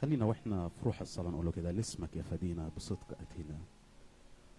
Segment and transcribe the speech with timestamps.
[0.00, 3.58] خلينا وإحنا في روح الصلاة نقول له كده لاسمك يا فدينا بصدق أتينا.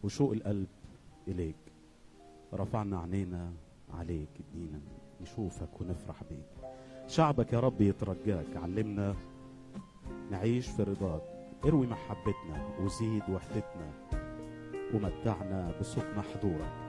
[0.03, 0.67] وشوق القلب
[1.27, 1.55] إليك.
[2.53, 3.51] رفعنا عينينا
[3.93, 4.79] عليك ادينا
[5.21, 6.69] نشوفك ونفرح بيك.
[7.07, 8.57] شعبك يا رب يترجاك.
[8.57, 9.15] علمنا
[10.31, 11.21] نعيش في رضاك.
[11.65, 13.91] اروي محبتنا وزيد وحدتنا.
[14.93, 16.86] ومتعنا بسكن حضورك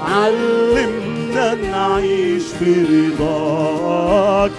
[0.00, 4.50] علمنا نعيش في رضاك.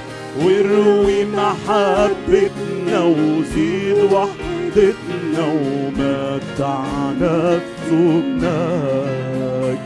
[0.42, 7.36] واروي محبتنا وزيد وحدتنا ومتعنا
[7.90, 9.80] بسكناك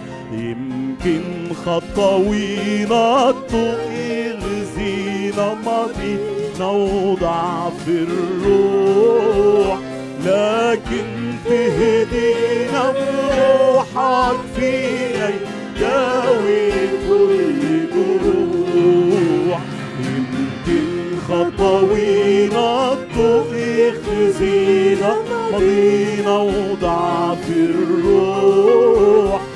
[1.06, 9.78] يمكن خطوينا تغزينا ماضينا وضعف الروح.
[10.26, 11.08] لكن
[11.46, 16.72] تهدينا بروحك فينا يداوي
[17.08, 17.62] كل
[17.94, 19.62] جروح
[20.00, 20.88] يمكن
[21.30, 22.72] خطوينا
[23.16, 25.12] تخزينا
[25.52, 29.42] ماضينا وضعف الروح.
[29.42, 29.53] لكن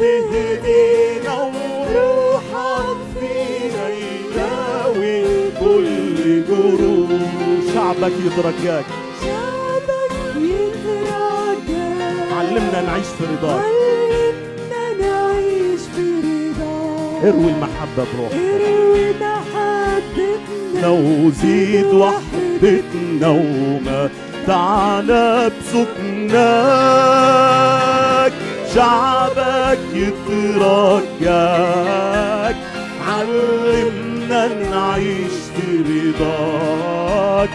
[0.00, 5.18] تهدينا وروحك فينا يداوي
[5.60, 6.16] كل
[6.48, 7.20] جروح
[7.74, 8.84] شعبك يترجاك
[9.22, 11.88] شعبك يتراجع
[12.38, 13.60] علمنا نعيش في رضاك.
[13.64, 17.24] علمنا نعيش في رضاك.
[17.24, 18.34] اروي المحبة بروحك.
[18.34, 20.88] اروي محبتنا.
[20.88, 23.28] وزيد وحدتنا
[24.48, 26.40] ومتعنا بسكناك.
[28.74, 31.36] شعبك يترجاك
[33.06, 37.50] علمنا نعيش في رضاك.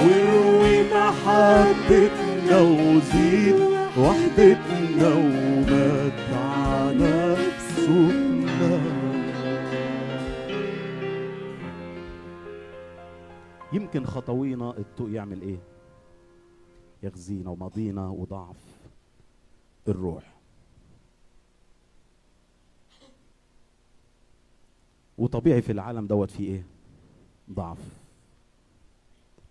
[0.00, 3.60] واروي محبتنا وزيد
[3.98, 8.80] وحدتنا ومتعنا بسكناك
[13.72, 15.58] يمكن خطوينا الضوء يعمل إيه؟
[17.02, 18.56] يغزينا وماضينا وضعف
[19.88, 20.39] الروح.
[25.20, 26.66] وطبيعي في العالم دوت فيه إيه؟
[27.50, 28.00] ضعف.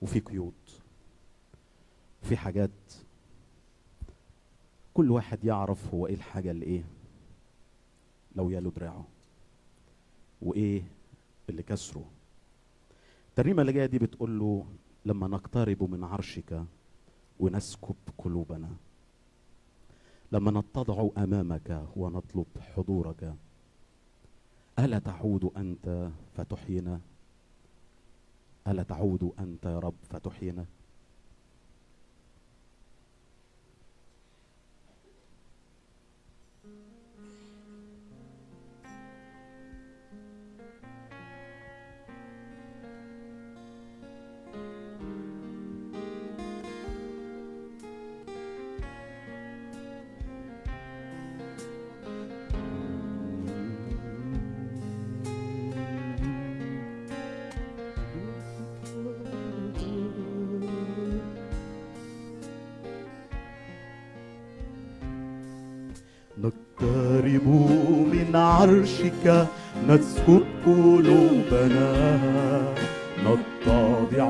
[0.02, 0.54] وفي قيود.
[2.24, 2.70] وفي حاجات
[4.94, 6.84] كل واحد يعرف هو إيه الحاجة اللي إيه
[8.36, 9.08] لو يالو دراعه.
[10.42, 10.84] وإيه
[11.50, 12.06] اللي كسره.
[13.30, 14.66] الترنيمة اللي جاية دي بتقول له
[15.06, 16.64] لما نقترب من عرشك
[17.40, 18.70] ونسكب قلوبنا
[20.32, 23.36] لما نتضع أمامك ونطلب حضورك
[24.86, 27.00] ألا تعود أنت فتحيينا
[28.68, 30.66] ألا تعود أنت يا رب فتحيينا
[68.30, 69.48] من عرشك
[69.90, 71.94] نسكب قلوبنا.
[73.26, 74.30] نتضع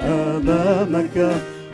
[0.00, 1.16] أمامك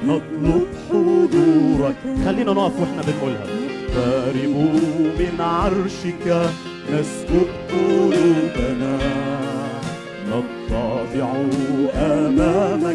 [0.06, 1.94] نطلب حضورك.
[2.24, 3.44] خلينا نقف وإحنا بنقولها.
[3.88, 4.56] نقترب
[5.18, 6.50] من عرشك
[6.92, 8.98] نسكب قلوبنا.
[10.28, 11.32] نتضع
[11.94, 12.91] أمامك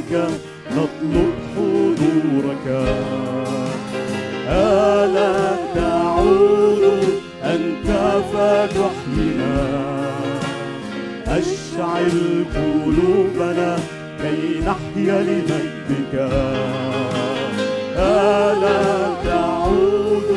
[15.07, 16.13] لمجدك
[17.97, 20.29] ألا تعود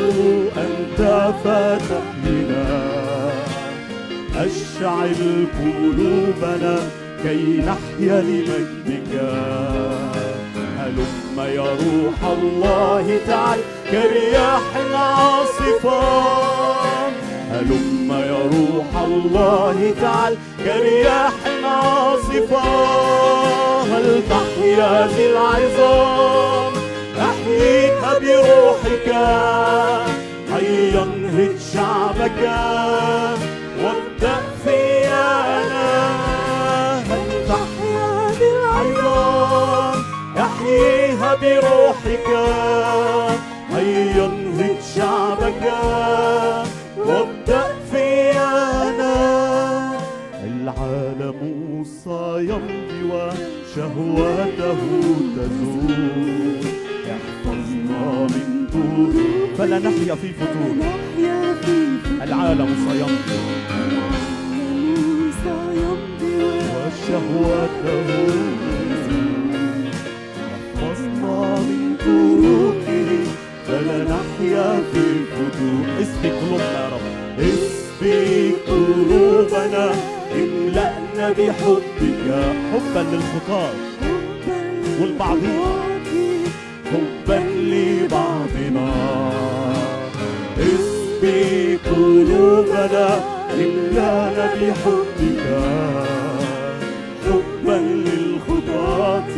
[0.57, 1.01] أنت
[1.45, 2.91] فتحيينا
[4.37, 6.79] أشعل قلوبنا
[7.23, 9.21] كي نحيا لمجدك.
[10.79, 13.59] هلم يا روح الله تعال
[13.91, 14.63] كرياح
[14.95, 16.01] عاصفة
[17.51, 21.33] هلم يا روح الله تعال كرياح
[21.65, 22.63] عاصفة
[24.31, 26.73] تحيا ذي العظام.
[27.19, 29.09] أحييها بروحك.
[30.53, 32.41] هيا انهض شعبك.
[33.83, 35.27] وابدأ فيا
[35.63, 35.89] أنا
[37.49, 39.97] تحيا ذي العظام.
[40.39, 42.29] أحييها بروحك.
[59.61, 60.75] فلا نحيا في فتور
[62.23, 63.45] العالم سيمضي
[66.73, 68.09] وشهوته
[70.81, 73.11] احفظنا من طرقه
[73.67, 77.07] فلا نحيا في الفتور اسقي قلوبنا يا رب
[77.41, 79.85] اسبي قلوبنا
[80.35, 82.27] املأنا بحبك
[82.73, 83.75] حبا للخطاه
[85.01, 85.91] والبعضين.
[86.91, 89.00] حبا لبعضنا.
[92.01, 93.09] قلوبنا
[93.55, 95.47] املأنا بحبك
[97.25, 99.37] حبا للخطاة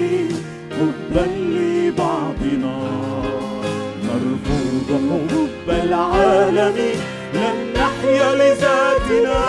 [0.77, 1.27] حبا
[1.57, 2.77] لبعضنا.
[4.05, 4.89] نرفض
[5.31, 6.77] حب العالم
[7.35, 9.41] لن نحيا لذاتنا.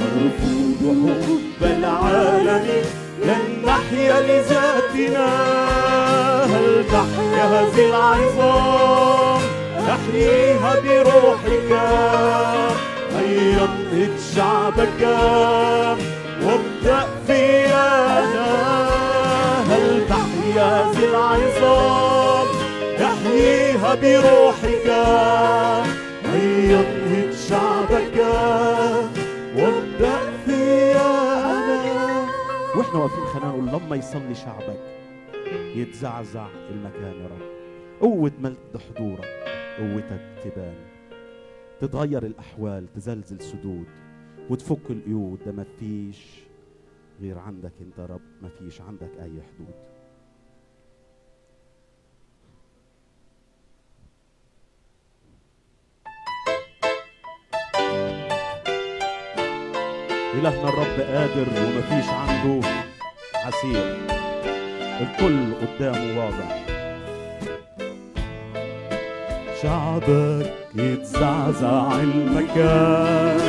[0.00, 2.66] نرفض حب العالم
[3.24, 5.28] لن نحيا لذاتنا.
[6.44, 9.37] هل تحيا هذه العظام؟
[9.88, 11.72] تحييها بروحك.
[13.16, 13.68] هيا
[14.34, 15.02] شعبك.
[16.42, 18.48] وابدأ فيا أنا
[19.70, 22.46] هل تحيا هذه العظام؟
[22.98, 24.88] تحييها بروحك.
[26.32, 26.82] هيا
[27.48, 28.18] شعبك.
[29.56, 31.10] وابدأ فيا
[31.50, 32.26] أنا
[32.76, 34.80] وإحنا واقفين خلينا نقول لما يصلي شعبك
[35.74, 37.48] يتزعزع المكان يا رب.
[38.00, 39.37] قوة مجد حضورك.
[39.78, 40.76] قوتك تبان.
[41.80, 43.86] تتغير الأحوال تزلزل سدود.
[44.50, 46.40] وتفك القيود ده مفيش
[47.20, 49.74] غير عندك انت رب مفيش عندك أي حدود.
[60.34, 62.68] إلهنا الرب قادر ومفيش عنده
[63.34, 63.96] عسير.
[65.00, 66.67] الكل قدامه واضح.
[69.62, 73.40] شعبك يتزعزع المكان.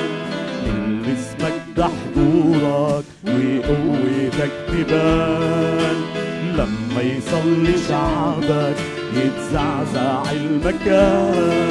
[0.66, 5.96] من اسمك ده حضورك وقوتك تبان.
[6.58, 8.76] لما يصلي شعبك
[9.16, 11.68] يتزعزع المكان.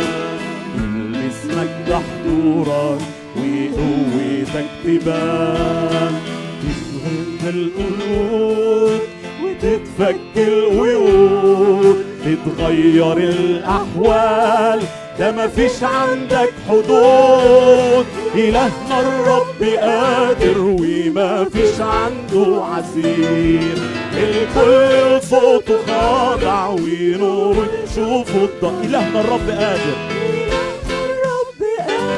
[0.77, 3.01] من اسمك ده حضورك
[3.37, 6.15] وقوتك تبان.
[6.63, 9.01] تشغل القلوب
[9.43, 14.83] وتتفك القيود تتغير الأحوال.
[15.19, 18.07] ده مفيش عندك حدود.
[18.35, 23.79] إلهنا الرب قادر ومفيش عنده عسير.
[24.15, 27.67] الكل صوته خاضع ونور.
[27.95, 29.99] شوفوا الضوء إلهنا الرب قادر.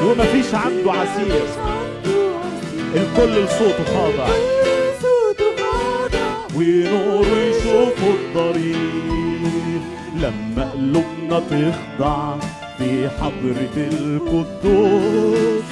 [0.05, 1.43] ومفيش عنده عسير.
[2.95, 4.27] الكل لصوته خاضع.
[6.55, 7.27] ونور.
[7.37, 8.91] يشوفوا الطريق
[10.21, 12.35] لما قلوبنا تخضع
[12.77, 15.63] في حضرة القدوس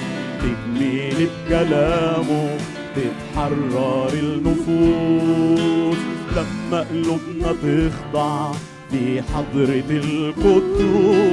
[0.42, 2.58] تجميل بكلامه
[2.96, 5.98] تتحرر النفوس.
[6.36, 8.52] لما قلوبنا تخضع
[8.92, 11.32] في حضرة القدوس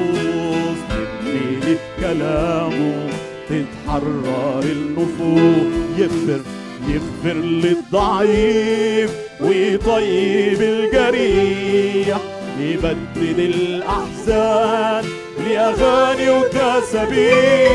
[0.89, 3.09] تجميل بكلامه
[3.49, 5.73] تتحرر النفوس.
[5.99, 6.41] يغفر
[6.89, 12.36] يغفر للضعيف ويطيب الجريح.
[12.61, 15.05] يبدد الأحزان
[15.49, 17.67] لأغاني وتسابيح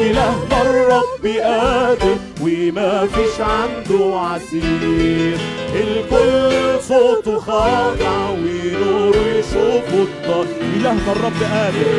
[0.00, 5.38] إلهنا الرب قادر وما فيش عنده عسير.
[5.74, 11.92] الكل صوته خاضع ونور يشوفه قادر إلهنا الرب قادر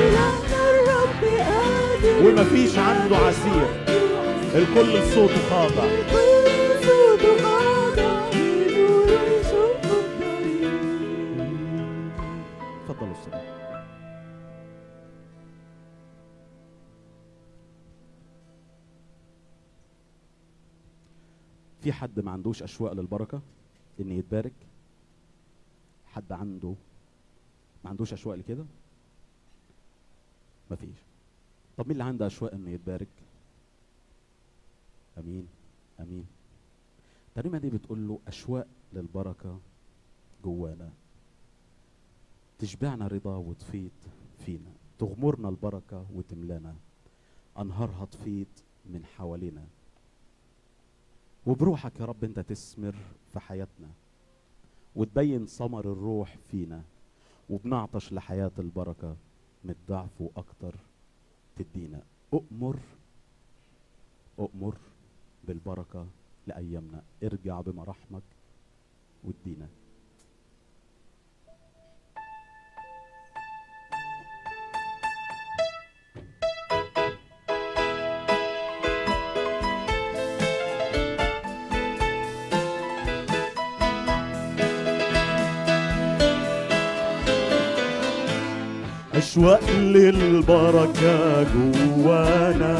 [2.23, 3.67] وما فيش عنده عسير.
[4.55, 5.87] الكل صوته خاضع.
[13.13, 13.83] اتفضلوا السلام.
[21.81, 23.41] في حد ما عندوش أشواق للبركة
[23.99, 24.53] ان يتبارك؟
[26.05, 26.75] حد عنده
[27.83, 28.65] ما عندوش أشواق لكده؟
[30.71, 30.97] مفيش
[31.77, 33.07] طب مين اللي عنده أشواق إنه يتبارك؟
[35.17, 35.47] أمين
[35.99, 36.25] أمين.
[37.29, 39.59] الترنيمه دي بتقول له أشواق للبركة
[40.43, 40.89] جوانا.
[42.59, 43.91] تشبعنا رضا وتفيض
[44.45, 44.71] فينا.
[44.99, 46.75] تغمرنا البركة وتملانا.
[47.59, 48.47] أنهارها تفيض
[48.85, 49.65] من حوالينا.
[51.45, 52.95] وبروحك يا رب أنت تثمر
[53.33, 53.87] في حياتنا.
[54.95, 56.83] وتبين ثمر الروح فينا.
[57.49, 59.15] وبنعطش لحياة البركة
[59.63, 60.75] من الضعف وأكتر
[61.55, 62.01] تدينا.
[62.33, 62.79] أؤمر
[64.39, 64.75] أؤمر
[65.47, 66.07] بالبركة
[66.47, 67.03] لأيامنا.
[67.23, 68.23] ارجع بمراحمك
[69.23, 69.67] وادينا.
[89.23, 92.77] أشواق للبركة جوانا.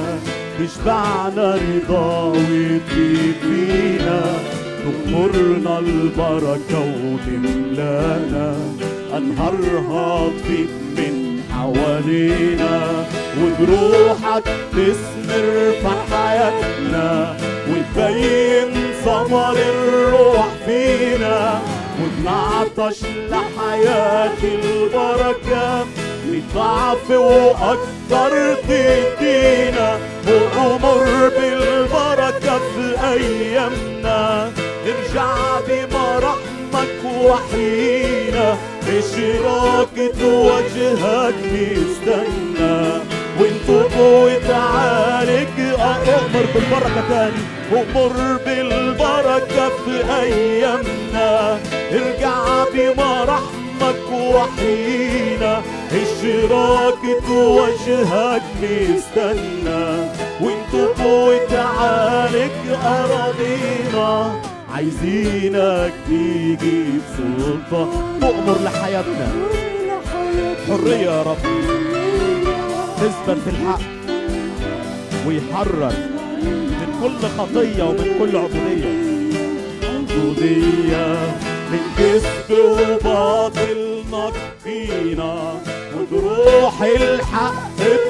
[0.59, 4.21] تشبعنا رضا وتفيد فينا
[4.83, 8.55] تغمرنا البركة وتملانا.
[9.17, 12.75] أنهارها تفيد من حوالينا.
[13.39, 17.37] وبروحك تثمر في حياتنا
[17.69, 18.71] وتبين
[19.05, 21.61] ثمر الروح فينا.
[21.99, 22.99] ونعطش
[23.31, 25.85] لحياة البركة.
[26.43, 34.51] للضعف وأكتر تدينا وأمر بالبركة في أيامنا.
[34.85, 35.35] نرجع
[35.67, 38.57] بمراحمك وحينا
[38.87, 43.03] بشراكة وجهك نستنى.
[43.39, 47.43] ونتوب وتعالج أؤمر بالبركة تاني.
[47.71, 51.59] أؤمر بالبركة في أيامنا.
[51.91, 55.61] ارجع بمراحمك وحينا
[55.93, 60.09] اشراكة وجهك نستنى
[60.41, 62.51] ونتوب وتعالج
[62.85, 64.41] أراضينا.
[64.73, 67.89] عايزينك تيجي بسلطة.
[68.21, 69.27] تؤمر لحياتنا.
[70.67, 71.37] حرية يا رب.
[72.97, 73.81] تثبت في الحق.
[75.27, 75.93] ويحرر
[76.49, 78.91] من كل خطية ومن كل عبودية.
[79.83, 81.05] عبودية
[81.71, 85.33] من كذب وباطل نقينا.
[86.13, 87.53] وبروح الحق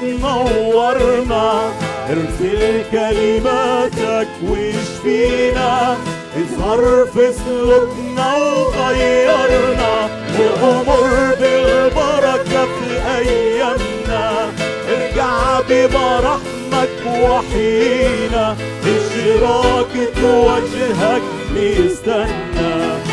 [0.02, 1.72] تنورنا
[2.10, 5.98] ارسل كلماتك واشفينا
[6.38, 14.50] اظهر في سلوكنا وغيرنا وامر بالبركة في أيامنا.
[14.90, 21.22] ارجع بمراحمك وحينا اشراكة وجهك
[21.56, 23.13] نستنى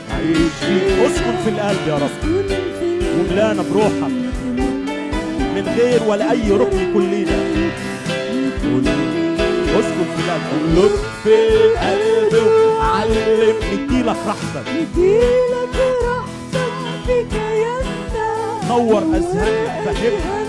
[1.05, 2.31] أسكن في القلب يا رب.
[3.19, 4.11] وملانا بروحك.
[5.55, 7.31] من غير ولا أي ركن يكون لينا
[9.79, 12.33] أسكن في القلب لطف القلب
[12.81, 15.75] علم نديلك راحتك نديلك
[16.05, 16.71] راحتك
[17.05, 18.29] في كياننا
[18.69, 20.41] نور أذهاننا فهمنا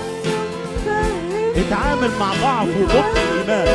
[1.56, 3.68] اتعامل مع ضعف وبطء الإيمان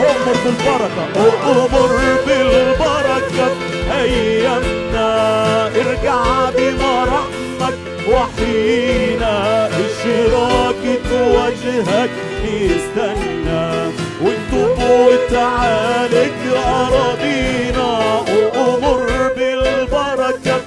[0.00, 1.04] أؤمر بالبركة.
[1.16, 1.90] أؤمر
[2.26, 3.69] بالبركة.
[3.92, 7.78] أيامنا ارجع بمراحمك
[8.08, 12.10] وحينا إشراكة وجهك
[12.44, 13.90] نستنى
[14.22, 19.06] وأنتم وتعالج أراضينا أؤمر
[19.36, 20.60] بالبركة.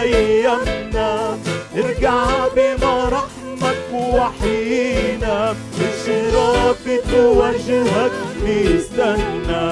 [0.00, 1.38] أيامنا
[1.76, 2.24] ارجع
[2.56, 8.12] بمراحمك وحينا إشراكة وجهك
[8.44, 9.67] نستنى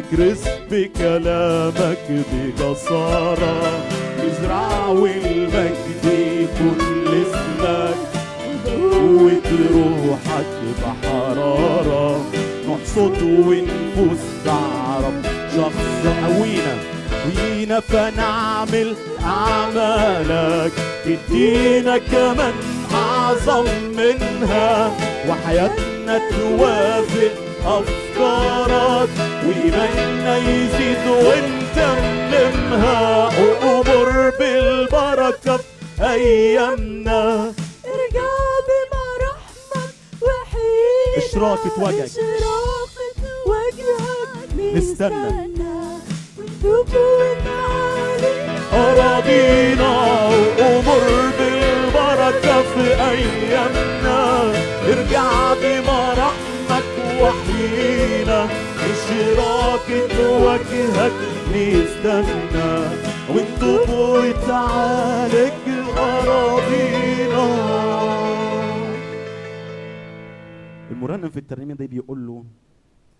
[0.00, 3.84] نكرس بكلامك بجسارة
[4.18, 7.96] نزرع والمجد يكون لاسمك
[8.66, 10.50] قوة روحك
[10.82, 12.24] بحرارة.
[12.68, 15.14] نحصد ونفوس تعرف
[15.56, 16.76] شخص قوينا.
[17.26, 20.72] وينا فنعمل أعمالك.
[21.04, 22.54] تدينا كمان
[22.94, 23.64] أعظم
[23.96, 24.92] منها.
[25.28, 27.32] وحياتنا توافق
[27.66, 29.29] أفكارك.
[29.50, 33.00] وإيماننا يزيد ونتممها
[33.40, 35.64] وأمر بالبركة في
[36.00, 37.22] أيامنا.
[37.84, 38.30] ارجع
[38.66, 42.04] بمراحمك وحينا إشراقة وجهك.
[42.04, 45.30] إشراقة وجهك نستنى.
[46.38, 46.88] ونتوب
[48.72, 49.92] أراضينا
[50.58, 51.04] وأمر
[51.38, 54.18] بالبركة في أيامنا.
[54.88, 55.28] ارجع
[55.62, 56.88] بمراحمك
[57.20, 58.40] وحينا
[59.10, 61.12] إشراكة وجهك
[61.54, 62.72] نستنى
[63.30, 65.68] ونتوب وتعالج
[65.98, 67.46] أراضينا.
[70.90, 72.44] المرنم في الترنيمة دي بيقول له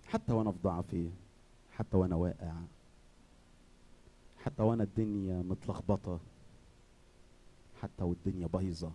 [0.07, 1.09] حتى وأنا في ضعفي
[1.77, 2.53] حتى وأنا واقع
[4.45, 6.19] حتى وأنا الدنيا متلخبطة
[7.81, 8.91] حتى والدنيا بايظة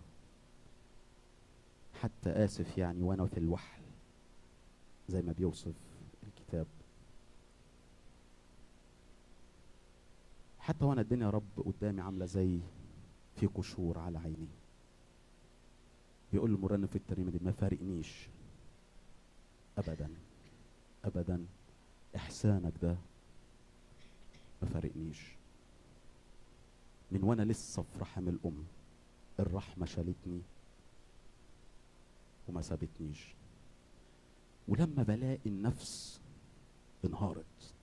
[2.01, 3.81] حتى آسف يعني وأنا في الوحل.
[5.09, 5.73] زي ما بيوصف
[6.27, 6.65] الكتاب
[10.67, 12.59] حتى وأنا الدنيا يا رب قدامي عاملة زي
[13.35, 14.47] في قشور على عيني.
[16.33, 18.27] بيقول المرنم في الترنيمة دي ما فارقنيش
[19.77, 20.09] ابدا
[21.05, 21.45] ابدا
[22.15, 22.97] إحسانك ده
[24.61, 25.35] ما فارقنيش.
[27.11, 28.63] من وأنا لسه في رحم الأم
[29.39, 30.41] الرحمة شالتني
[32.47, 33.35] وما سابتنيش.
[34.67, 36.21] ولما بلاقي النفس
[37.05, 37.73] انهارت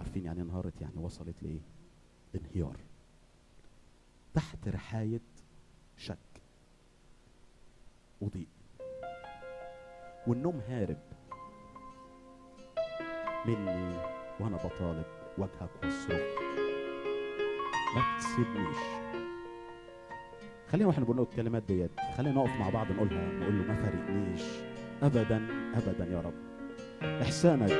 [0.00, 1.60] عارفين يعني انهارت يعني وصلت لايه
[2.34, 2.76] انهيار
[4.34, 5.20] تحت رحاية
[5.96, 6.16] شك.
[8.20, 8.46] وضيق.
[10.26, 10.98] والنوم هارب.
[13.46, 13.94] مني
[14.40, 15.04] وأنا بطالب
[15.38, 16.40] وجهك واصرخ
[17.94, 18.76] ما تسيبنيش.
[20.68, 21.90] خلينا وإحنا بنقول الكلمات ديت.
[22.16, 24.42] خلينا نقف مع بعض نقولها نقول له ما فارقنيش.
[25.02, 25.36] ابدا
[25.74, 26.34] ابدا يا رب.
[27.22, 27.70] إحسانك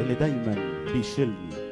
[0.00, 0.54] اللي دايما
[0.92, 1.70] بيشيلني.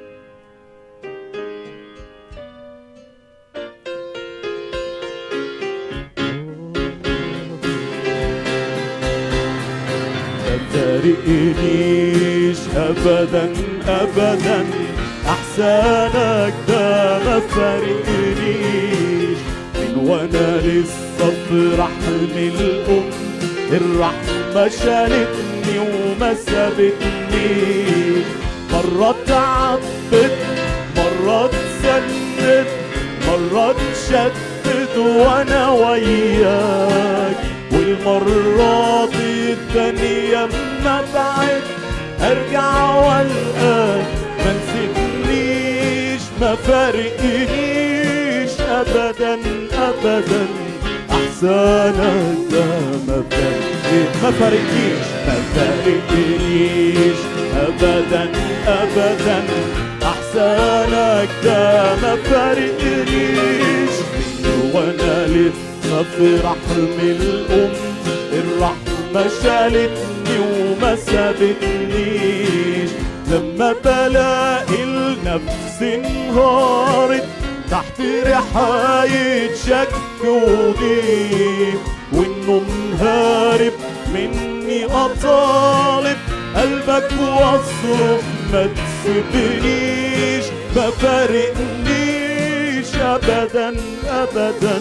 [10.44, 13.52] ما فارقنيش ابدا
[13.88, 14.64] ابدا.
[15.28, 19.38] احسانك ده ما فارقنيش
[19.74, 23.10] من وأنا لسه في رحم الام
[23.72, 25.78] الرحمة شالتني
[26.18, 28.26] وما سابتنيش
[28.72, 30.36] مرات عبت
[30.96, 31.50] مرات
[31.82, 32.66] سند
[33.28, 33.76] مرات
[34.08, 37.36] شدد وأنا وياك.
[37.72, 41.62] والمرات التانية اما بعد
[42.20, 44.06] أرجع وألقاك.
[44.38, 49.34] ما نسيتنيش ما فارقنيش ابدا
[49.72, 50.46] ابدا.
[51.10, 52.52] احسانك
[53.08, 53.67] ما فارقنيش
[54.22, 57.16] ما فارقنيش ما فارقنيش
[57.56, 58.30] ابدا
[58.66, 59.44] ابدا.
[60.02, 63.94] احسانك ده ما فارقنيش
[64.44, 67.72] من وأنا لسه في رحم الأم
[68.32, 72.90] الرحمة شالتني وما سابتنيش.
[73.30, 77.24] لما بلاقي النفس انهارت
[77.70, 79.88] تحت رحاية شك
[80.24, 81.80] وضيق
[82.12, 83.72] وإنه مهارب
[84.14, 86.16] مني أطالب.
[86.56, 88.20] قلبك واصرخ
[88.52, 90.44] ما تسيبنيش
[90.76, 93.74] ما فارقنيش ابدا
[94.08, 94.78] ابدا.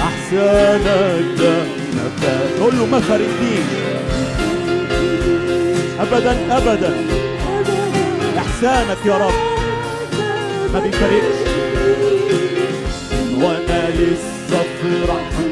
[0.00, 1.54] احسانك ده
[1.94, 2.58] ما فارق.
[2.60, 3.70] قول له ما فارقنيش.
[6.00, 6.94] ابدا ابدا.
[8.38, 9.32] احسانك يا رب.
[10.74, 11.42] ما بيفارقش.
[13.36, 15.51] وأنا لسه في رحم الام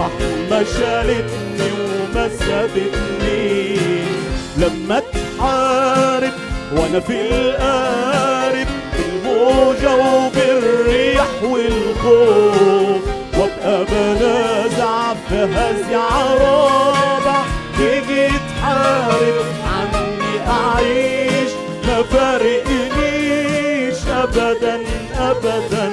[0.00, 3.76] الرحمه شالتني وما سابتني.
[4.56, 6.32] لما تحارب
[6.76, 8.66] وأنا في القارب
[8.98, 13.02] الموجة وبالريح والخوف.
[13.38, 17.42] وابقى بنازع في هزع رابع
[17.78, 21.50] تيجي تحارب عني أعيش.
[21.86, 24.80] ما فارقنيش ابدا
[25.18, 25.92] ابدا.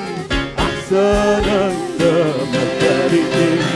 [0.59, 2.13] احسانك ده
[2.51, 3.66] ما فارقنيش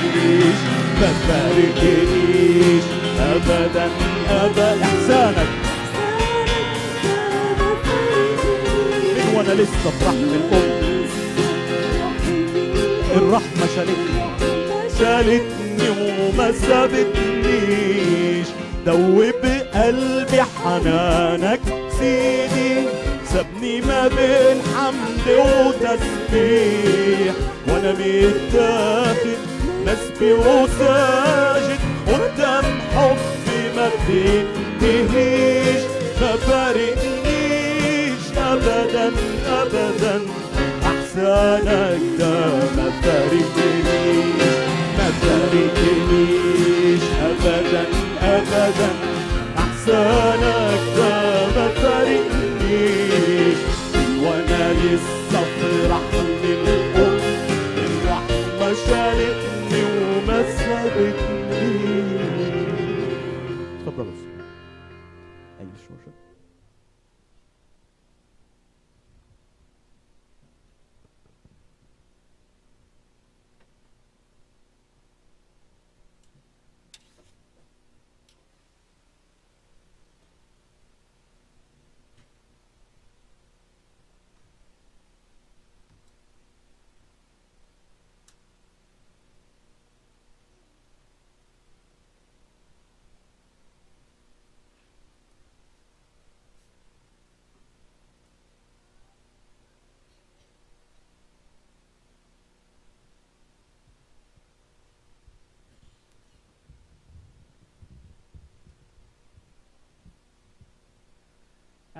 [1.01, 2.83] ما فارقنيش
[3.19, 3.89] ابدا
[4.29, 4.69] ابدا.
[4.83, 5.49] احسانك
[9.15, 10.71] من وأنا لسه في رحم الام
[13.15, 14.21] الرحمة شالتني.
[14.99, 18.47] شالتني وما سابتنيش.
[18.85, 21.61] دوب قلبي حنانك
[21.99, 22.73] سيدي.
[23.33, 27.33] سابني ما بين حمد وتسبيح.
[27.67, 29.41] وأنا متاخد
[29.85, 32.63] مسبي وساجد قدام
[32.95, 35.81] حبي ما بينتهيش
[36.21, 39.11] ما فارقنيش ابدا
[39.47, 40.21] ابدا.
[40.85, 42.39] احسانك ده
[42.77, 44.55] ما فارقنيش
[44.97, 47.83] ما فارقنيش ابدا
[48.21, 48.89] ابدا.
[49.57, 50.80] احسانك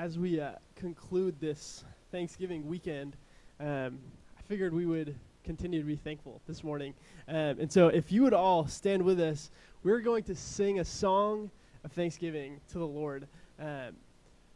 [0.02, 3.16] as we uh, conclude this Thanksgiving weekend,
[3.60, 4.00] um,
[4.36, 6.96] I figured we would continue to be thankful this morning.
[7.28, 9.52] Um, and so, if you would all stand with us,
[9.84, 11.52] we're going to sing a song
[11.84, 13.28] of thanksgiving to the Lord.
[13.60, 13.96] Um,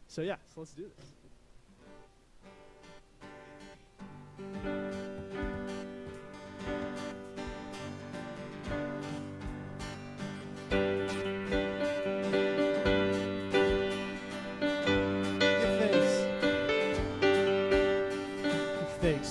[0.08, 1.06] so, yeah, so let's do this.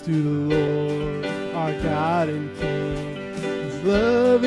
[0.05, 3.33] To the Lord, our God and King.
[3.33, 4.45] His love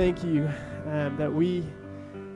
[0.00, 0.48] thank you
[0.86, 1.62] um, that we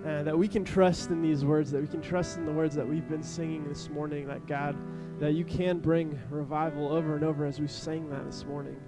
[0.05, 2.75] uh, that we can trust in these words, that we can trust in the words
[2.75, 4.27] that we've been singing this morning.
[4.27, 4.77] That God,
[5.19, 8.79] that you can bring revival over and over as we sang that this morning.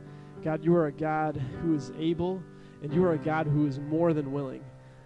[0.45, 2.43] God, you are a God who is able,
[2.83, 4.63] and you are a God who is more than willing.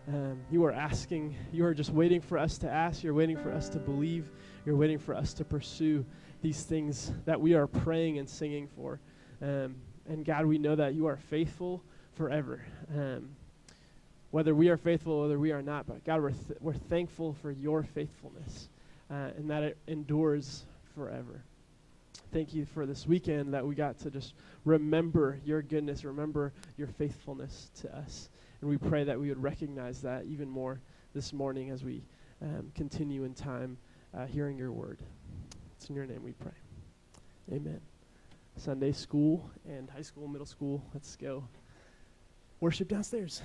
[0.08, 3.52] Um, you are asking, you are just waiting for us to ask, you're waiting for
[3.52, 4.32] us to believe,
[4.66, 6.04] you're waiting for us to pursue
[6.42, 8.98] these things that we are praying and singing for.
[9.40, 9.76] Um,
[10.08, 11.84] and God, we know that you are faithful
[12.16, 12.64] forever.
[12.92, 13.28] Um,
[14.30, 17.32] whether we are faithful, or whether we are not, but God, we're, th- we're thankful
[17.42, 18.68] for your faithfulness
[19.10, 20.64] uh, and that it endures
[20.94, 21.42] forever.
[22.32, 26.86] Thank you for this weekend that we got to just remember your goodness, remember your
[26.86, 28.28] faithfulness to us.
[28.60, 30.80] And we pray that we would recognize that even more
[31.12, 32.04] this morning as we
[32.40, 33.78] um, continue in time
[34.16, 35.00] uh, hearing your word.
[35.76, 36.52] It's in your name we pray.
[37.52, 37.80] Amen.
[38.56, 41.42] Sunday school and high school, middle school, let's go.
[42.60, 43.42] Worship downstairs.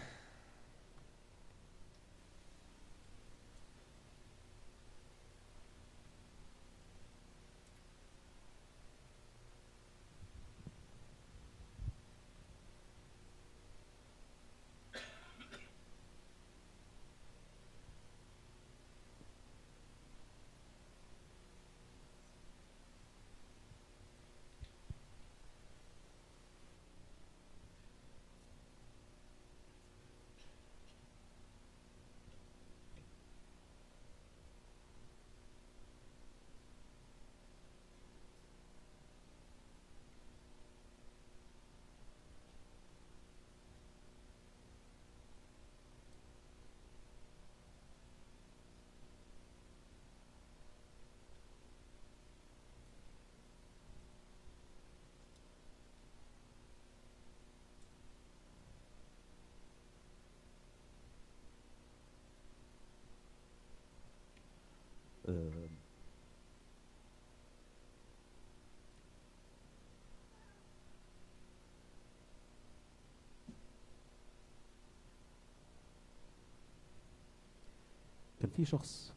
[78.45, 79.13] كان في شخص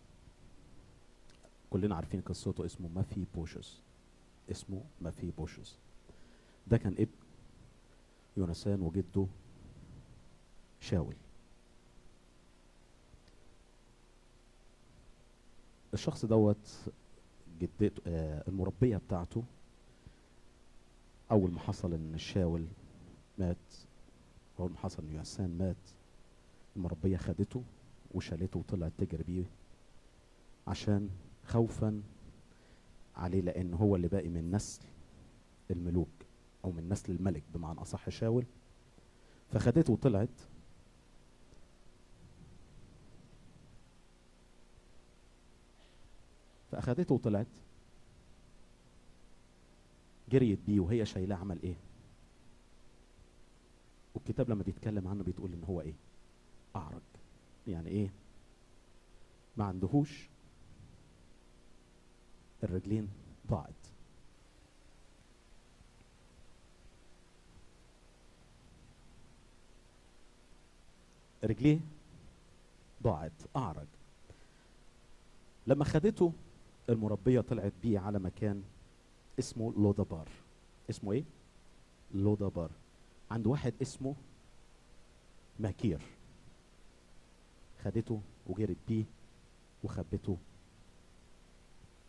[1.71, 3.81] كلنا عارفين قصته اسمه مفيبوشث
[4.51, 5.79] اسمه مفيبوشث
[6.67, 7.13] ده كان ابن
[8.37, 9.27] يوناثان وجده
[10.81, 11.15] شاول.
[15.95, 16.71] الشخص دوت
[17.61, 19.43] جدته آه المربية بتاعته
[21.31, 22.67] أول ما حصل إن الشاول
[23.39, 23.57] مات
[24.61, 25.91] أول ما حصل إن يونسان مات
[26.77, 27.63] المربية خدته
[28.15, 29.45] وشالته وطلعت تجري بيه
[30.67, 31.11] عشان
[31.45, 32.03] خوفا
[33.17, 34.83] عليه لأن هو اللي باقي من نسل
[35.71, 36.09] الملوك
[36.65, 38.45] أو من نسل الملك بمعنى أصح شاول.
[39.53, 40.29] فخدته وطلعت.
[46.73, 47.47] فأخدته وطلعت.
[50.31, 51.77] جريت بيه وهي شايلاه عمل إيه؟
[54.15, 55.95] والكتاب لما بيتكلم عنه بتقول إن هو إيه؟
[56.77, 57.03] أعرج.
[57.69, 58.11] يعني إيه؟
[59.57, 60.29] ما عندهوش
[62.65, 63.09] الرجلين
[63.51, 63.73] ضاعت
[71.45, 71.79] رجليه
[73.03, 73.87] ضاعت أعرج.
[75.67, 76.33] لما خدته
[76.89, 78.63] المربية طلعت بيه على مكان
[79.39, 80.29] اسمه لودبار
[80.91, 81.25] اسمه إيه؟
[82.15, 82.71] لودبار
[83.31, 84.15] عند واحد اسمه
[85.61, 86.01] ماكير.
[87.85, 89.05] خدته وجرت بيه
[89.85, 90.37] وخبته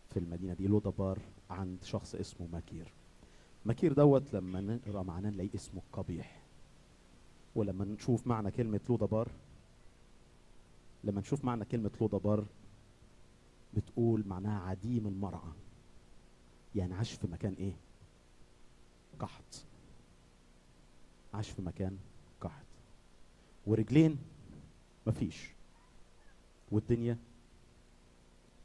[0.09, 2.93] في المدينة دي لودبار عند شخص اسمه ماكير.
[3.65, 6.41] ماكير دوت لما نقرأ معناه نلاقي اسمه قبيح.
[7.55, 9.29] ولما نشوف معنى كلمة لودبار
[11.03, 12.45] لما نشوف معنى كلمة لودبار
[13.73, 15.51] بتقول معناها عديم المرعى.
[16.75, 17.73] يعني عاش في مكان إيه؟
[19.19, 19.63] قحط.
[21.33, 21.97] عاش في مكان
[22.41, 22.65] قحط.
[23.65, 24.17] ورجلين
[25.07, 25.49] مفيش.
[26.71, 27.17] والدنيا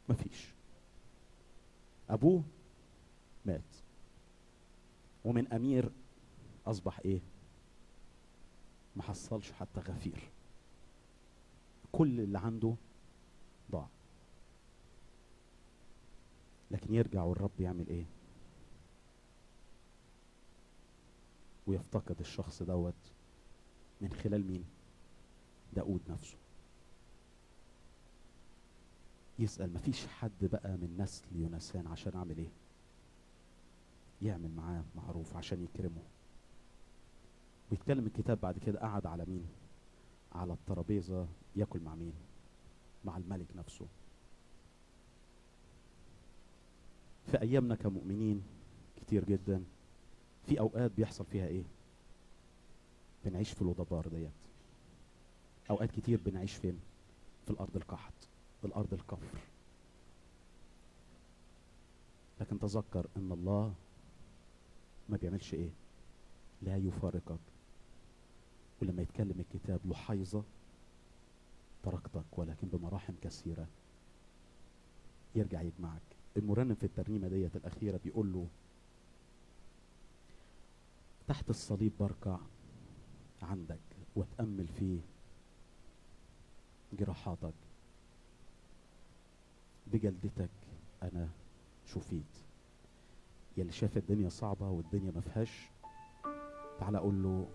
[0.08, 0.54] مفيش.
[2.10, 2.42] أبوه
[3.46, 3.60] مات.
[5.24, 5.90] ومن أمير
[6.66, 7.20] أصبح إيه؟
[8.96, 10.30] ما حصلش حتى غفير.
[11.92, 12.74] كل اللي عنده
[13.70, 13.88] ضاع.
[16.70, 18.04] لكن يرجع والرب يعمل إيه؟
[21.66, 22.94] ويفتقد الشخص دوت
[24.00, 24.64] من خلال مين؟
[25.72, 26.36] داود نفسه.
[29.38, 32.48] يسأل مفيش حد بقى من نسل يونسان عشان أعمل إيه؟
[34.22, 36.02] يعمل معاه معروف عشان يكرمه.
[37.70, 39.46] ويتكلم الكتاب بعد كده قعد على مين؟
[40.32, 42.12] على الترابيزة ياكل مع مين؟
[43.04, 43.86] مع الملك نفسه.
[47.30, 48.42] في أيامنا كمؤمنين
[48.96, 49.64] كتير جدا
[50.46, 51.62] في أوقات بيحصل فيها إيه؟
[53.24, 54.30] بنعيش في الودبار ديت.
[55.70, 56.80] أوقات كتير بنعيش فين؟
[57.44, 58.12] في الأرض القحط
[58.64, 59.38] في الأرض الكفر.
[62.40, 63.74] لكن تذكر إن الله
[65.09, 65.70] ما بيعملش إيه؟
[66.62, 67.38] لا يفارقك.
[68.83, 70.44] ولما يتكلم الكتاب لحيظة
[71.83, 73.66] تركتك ولكن بمراحم كثيرة
[75.35, 76.03] يرجع يجمعك.
[76.37, 78.46] المرنم في الترنيمة ديت الأخيرة بيقول له
[81.29, 82.38] تحت الصليب بركع
[83.42, 83.81] عندك
[84.16, 85.00] واتأمل في
[86.92, 87.63] جراحاتك.
[89.94, 90.50] بجلدتك
[91.02, 91.28] أنا
[91.87, 92.35] شفيت.
[93.57, 95.70] يلي شاف الدنيا صعبة والدنيا ما فيهاش
[96.80, 97.48] تعالى أقول له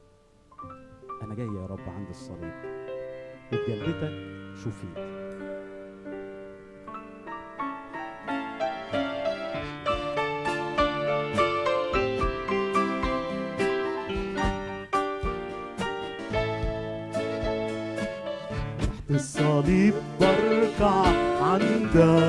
[1.22, 2.54] أنا جاي يا رب عند الصليب.
[3.54, 4.14] وبجلدتك
[4.64, 5.20] شفيت.
[19.10, 21.06] الصليب بركع
[21.42, 22.29] عندك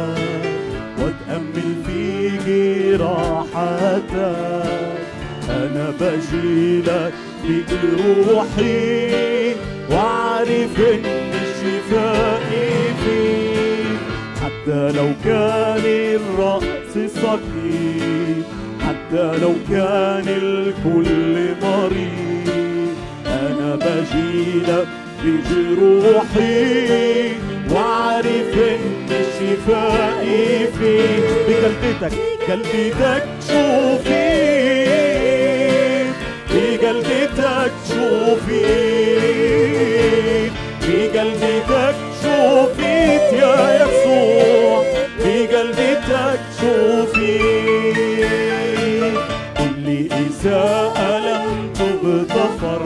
[5.51, 7.13] أنا بجيلك
[7.45, 9.01] بجروحي
[9.91, 11.05] وأعرف إن
[11.43, 12.41] الشفاء
[13.05, 13.99] فيك
[14.43, 18.43] حتى لو كان الرأس سقيم
[18.81, 22.95] حتى لو كان الكل مريض
[23.27, 24.87] أنا بجيلك
[25.25, 26.71] بجروحي
[27.71, 28.90] وأعرف إن
[29.41, 30.25] الشفاء
[30.79, 32.13] فيك بجلدتك
[32.49, 34.91] جلدتك شوفيك
[36.51, 39.31] بجلدتك شوفيك
[40.83, 44.83] بجلدتك شوفيت يا يسوع.
[45.25, 47.97] بجلدتك شوفيك
[49.59, 52.83] كل إساءة لم تغتفر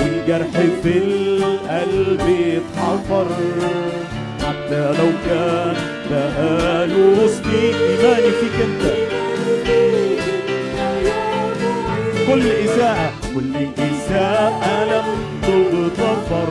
[0.00, 2.20] والجرح في القلب
[2.56, 3.26] اتحفر.
[4.66, 5.76] حتى لو كان
[6.10, 8.84] بقاله سنين إيماني فيك أنت.
[12.26, 15.08] كل إساءة كل إساءة لم
[15.42, 16.50] تغتفر.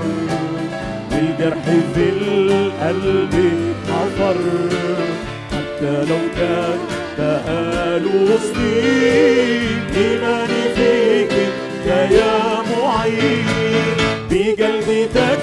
[1.11, 1.63] والجرح
[1.95, 3.33] في القلب
[3.87, 4.37] حفر.
[5.51, 6.79] حتى لو كان
[7.17, 12.35] بقاله سنين إيماني فيك أنت يا
[12.71, 13.45] معين.
[14.29, 15.34] بجلدتك شوفي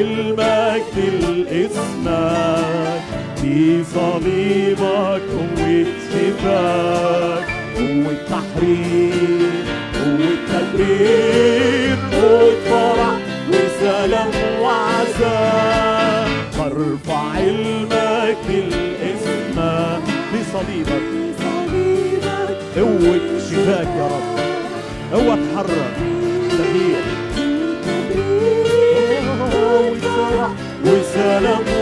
[0.00, 0.96] المجد
[1.48, 3.02] لاسمك
[3.36, 7.46] في صليبك قوة شفاك.
[7.76, 9.52] قوة تحرير
[9.94, 13.16] قوة تدبير قوة فرح
[13.48, 14.30] وسلام
[14.62, 16.28] وعزاء.
[16.58, 21.06] برفع المجد لاسمك في صليبك
[22.76, 23.20] قوة
[23.50, 24.28] شفاك يا رب.
[25.12, 26.13] قوة تحرك
[31.40, 31.73] Lord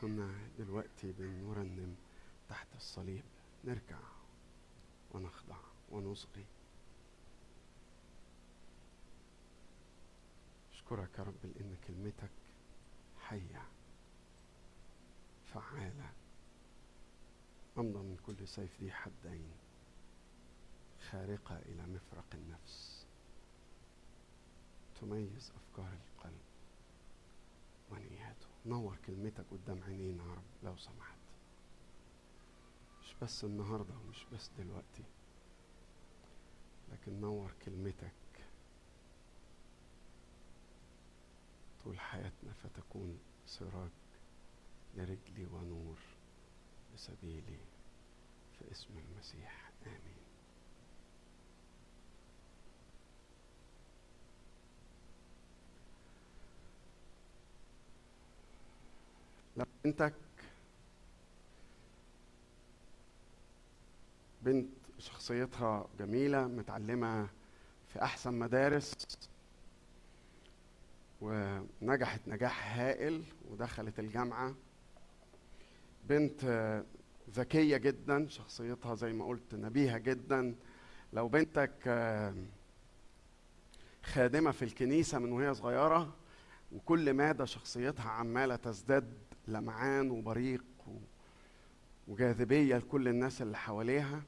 [0.00, 1.96] كنا دلوقتي بنرنم
[2.48, 3.24] تحت الصليب.
[3.64, 3.98] نركع
[5.10, 5.58] ونخضع
[5.90, 6.46] ونصغي.
[10.72, 12.30] أشكرك يا رب لأن كلمتك
[13.20, 13.62] حية
[15.54, 16.12] فعالة.
[17.78, 19.50] أمضى من كل سيف ذي حدين
[21.10, 23.06] خارقة إلى مفرق النفس.
[25.00, 26.40] تميز أفكار القلب
[27.90, 28.47] ونياته.
[28.66, 31.18] نور كلمتك قدام عينينا يا رب لو سمحت.
[33.02, 35.04] مش بس النهارده ومش بس دلوقتي
[36.92, 38.12] لكن نور كلمتك
[41.84, 43.90] طول حياتنا فتكون سراج
[44.96, 45.98] لرجلي ونور
[46.94, 47.60] لسبيلي
[48.58, 49.72] في اسم المسيح.
[49.86, 50.17] آمين.
[59.58, 60.14] لو بنتك
[64.42, 67.28] بنت شخصيتها جميلة متعلمة
[67.92, 68.92] في أحسن مدارس
[71.20, 74.54] ونجحت نجاح هائل ودخلت الجامعة.
[76.04, 76.44] بنت
[77.30, 80.54] ذكية جدا شخصيتها زي ما قلت نبيهة جدا.
[81.12, 81.72] لو بنتك
[84.02, 86.16] خادمة في الكنيسة من وهي صغيرة
[86.72, 90.92] وكل مادة شخصيتها عمالة تزداد لمعان وبريق و-
[92.08, 94.22] وجاذبية لكل الناس اللي حواليها.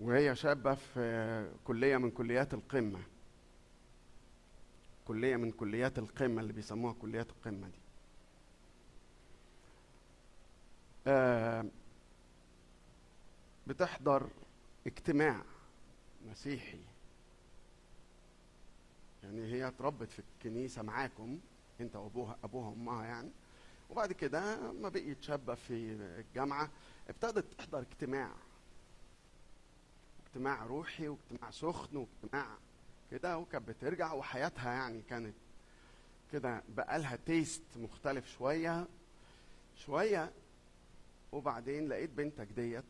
[0.00, 3.02] وهي شابة في كلية من كليات القمة.
[5.08, 7.78] كلية من كليات القمة اللي بيسموها كليات القمة دي.
[11.06, 11.64] آه،
[13.66, 14.28] بتحضر
[14.86, 15.42] اجتماع
[16.30, 16.78] مسيحي.
[19.24, 21.40] يعني هي اتربت في الكنيسة معاكم
[21.80, 23.30] انت وابوها أبوها وأمها يعني.
[23.90, 25.72] وبعد كده ما بقيت شابة في
[26.20, 26.70] الجامعة
[27.08, 28.30] ابتدت تحضر اجتماع.
[30.26, 32.46] اجتماع روحي واجتماع سخن واجتماع
[33.10, 35.34] كده وكانت بترجع وحياتها يعني كانت
[36.32, 38.86] كده بقى لها تيست مختلف شوية.
[39.76, 40.32] شوية
[41.32, 42.84] وبعدين لقيت بنتك ديت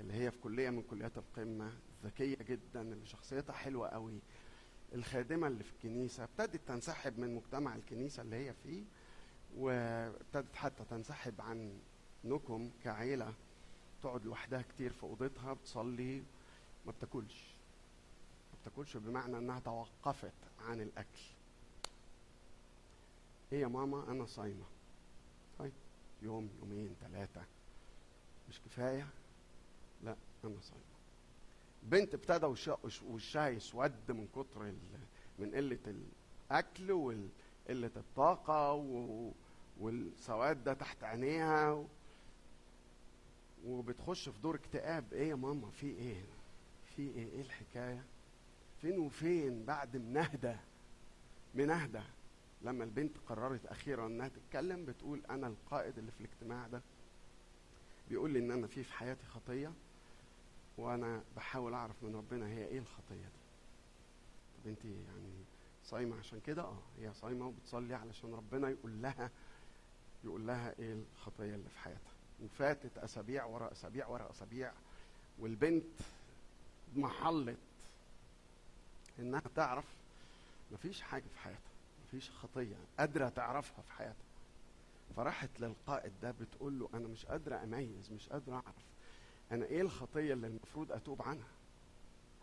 [0.00, 1.72] اللي هي في كلية من كليات القمة
[2.04, 4.18] ذكية جدا اللي شخصيتها حلوة قوي.
[4.94, 8.84] الخادمة اللي في الكنيسة ابتدت تنسحب من مجتمع الكنيسة اللي هي فيه
[9.56, 11.34] وابتدت حتى تنسحب
[12.24, 13.34] عنكم كعيلة
[14.02, 16.22] تقعد لوحدها كتير في أوضتها بتصلي
[16.86, 17.54] ما بتاكلش.
[18.52, 21.20] ما بتاكلش بمعنى إنها توقفت عن الأكل.
[23.52, 24.64] إيه يا ماما أنا صايمة.
[25.58, 25.72] طيب
[26.22, 27.42] يوم يومين ثلاثة
[28.48, 29.06] مش كفاية؟
[30.04, 30.87] لا أنا صايمة.
[31.82, 34.72] بنت ابتدى وش- وش- وشها يسود من كتر
[35.38, 35.78] من قلة
[36.50, 38.72] الأكل وقله الطاقة
[39.80, 41.84] والسواد ده تحت عينيها
[43.64, 45.12] وبتخش في دور اكتئاب.
[45.12, 46.24] إيه يا ماما؟ في إيه
[46.96, 48.04] في إيه؟ إيه الحكاية؟
[48.80, 50.60] فين وفين بعد منهدة
[51.54, 52.02] منهدة
[52.62, 56.82] لما البنت قررت أخيرا إنها تتكلم بتقول أنا القائد اللي في الاجتماع ده.
[58.08, 59.72] بيقول لي إن أنا في في حياتي خطية.
[60.78, 63.38] وأنا بحاول أعرف من ربنا هي إيه الخطية دي.
[64.64, 65.44] طب أنت يعني
[65.84, 69.30] صايمة عشان كده؟ آه هي صايمة وبتصلي علشان ربنا يقول لها
[70.24, 72.12] يقول لها إيه الخطية اللي في حياتها.
[72.44, 74.72] وفاتت أسابيع ورا أسابيع ورا أسابيع
[75.38, 75.84] والبنت
[76.96, 77.58] محلت
[79.18, 79.84] إنها تعرف
[80.72, 81.60] مفيش حاجة في حياتها
[82.06, 84.24] مفيش خطية قادرة تعرفها في حياتها.
[85.16, 88.74] فراحت للقائد ده بتقول له أنا مش قادرة أميز مش قادرة أعرف.
[89.52, 91.48] أنا إيه الخطية اللي المفروض أتوب عنها؟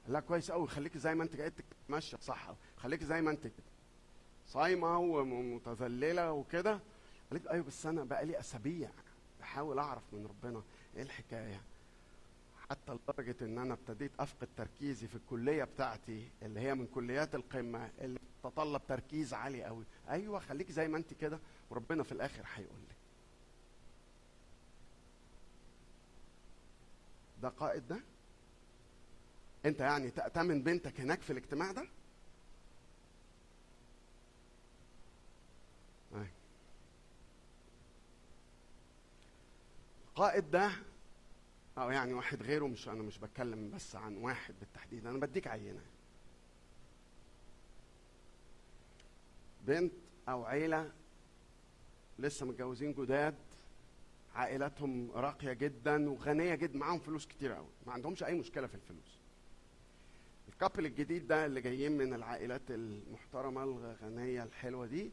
[0.04, 1.52] قال لها كويس قوي خليكي زي ما أنت جاي
[1.90, 3.48] ماشيه صح؟ خليكي زي ما أنت
[4.48, 6.80] صايمة ومتذللة وكده.
[7.32, 8.90] قالت أيوه بس أنا بقى لي أسابيع
[9.40, 10.64] بحاول أعرف من ربنا
[10.96, 11.62] إيه الحكاية.
[12.70, 17.90] حتى لدرجة إن أنا ابتديت أفقد تركيزي في الكلية بتاعتي اللي هي من كليات القمة
[18.02, 21.40] اللي تتطلب تركيز عالي قوي أيوه خليك زي ما أنت كده
[21.70, 22.95] وربنا في الآخر هيقول لك.
[27.42, 28.00] ده قائد ده؟
[29.66, 31.88] انت يعني تأتمن بنتك هناك في الاجتماع ده.
[40.16, 40.72] القائد ده
[41.78, 45.82] أو يعني واحد غيره مش أنا مش بتكلم بس عن واحد بالتحديد أنا بديك عينة.
[49.68, 49.94] بنت
[50.30, 50.92] أو عيلة
[52.20, 53.36] لسه متجوزين جداد
[54.36, 57.68] عائلاتهم راقية جدا وغنية جدا معاهم فلوس كتير قوي.
[57.88, 59.18] ما عندهمش أي مشكلة في الفلوس.
[60.50, 65.12] الكابل الجديد ده اللي جايين من العائلات المحترمة الغنية الحلوة دي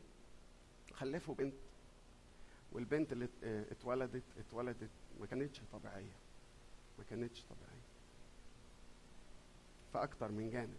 [0.94, 1.54] خلفوا بنت
[2.72, 6.16] والبنت اللي ات- اتولدت اتولدت ما كانتش طبيعية.
[6.98, 7.82] ما كانتش طبيعية.
[9.94, 10.78] فأكتر من جانب.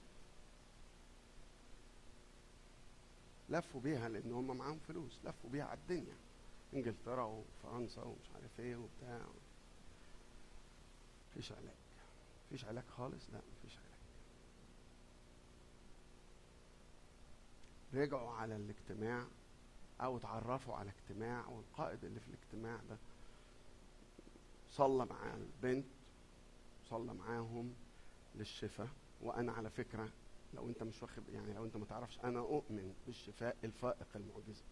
[3.50, 5.20] لفوا بيها لأن هم معاهم فلوس.
[5.26, 6.16] لفوا بيها على الدنيا.
[6.76, 9.22] إنجلترا وفرنسا ومش عارف إيه وبتاع.
[11.32, 11.76] مفيش علاج.
[12.48, 13.30] مفيش علاج خالص.
[13.30, 13.94] لا مفيش علاج.
[17.94, 19.26] رجعوا على الاجتماع
[20.02, 22.98] أو اتعرفوا على اجتماع والقائد اللي في الاجتماع ده
[24.72, 25.86] صلى مع البنت
[26.90, 27.74] صلى معاهم
[28.36, 28.88] للشفاء.
[29.22, 30.10] وأنا على فكرة
[30.54, 34.64] لو أنت مش واخد يعني لو أنت ما تعرفش أنا أؤمن بالشفاء الفائق المعجزة.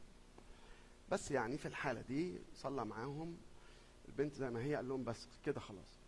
[1.12, 3.38] بس يعني في الحالة دي صلى معاهم
[4.08, 6.00] البنت زي ما هي قال لهم بس كده خلاص.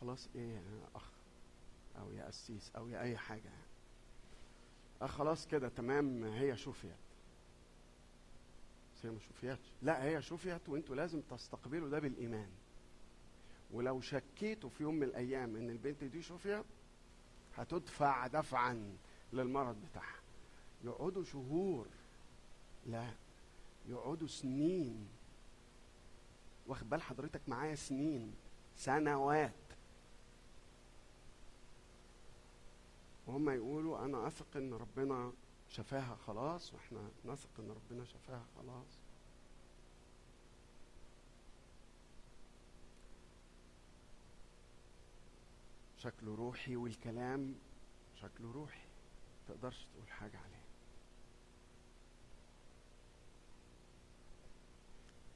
[0.00, 0.62] خلاص إيه يا
[0.94, 1.10] أخ
[1.98, 3.44] أو يا قسيس أو يا أي حاجة.
[3.44, 3.62] يعني
[5.02, 6.96] آه خلاص كده تمام هي شفيت
[8.94, 12.50] بس هي ما شفيتش لا هي شفيت وأنتوا لازم تستقبلوا ده بالإيمان.
[13.70, 16.64] ولو شكيتوا في يوم من الأيام إن البنت دي شفيت
[17.56, 18.96] هتدفع دفعا
[19.32, 20.18] للمرض بتاعها.
[20.84, 21.86] يقعدوا شهور
[22.88, 23.14] لا.
[23.88, 25.08] يقعدوا سنين.
[26.66, 28.34] واخد بال حضرتك معايا سنين.
[28.76, 29.52] سنوات.
[33.26, 35.32] وهم يقولوا أنا أثق إن ربنا
[35.68, 38.98] شفاها خلاص وإحنا نثق إن ربنا شفاها خلاص.
[45.98, 47.54] شكله روحي والكلام
[48.14, 48.88] شكله روحي.
[49.48, 50.57] تقدرش تقول حاجة عليه.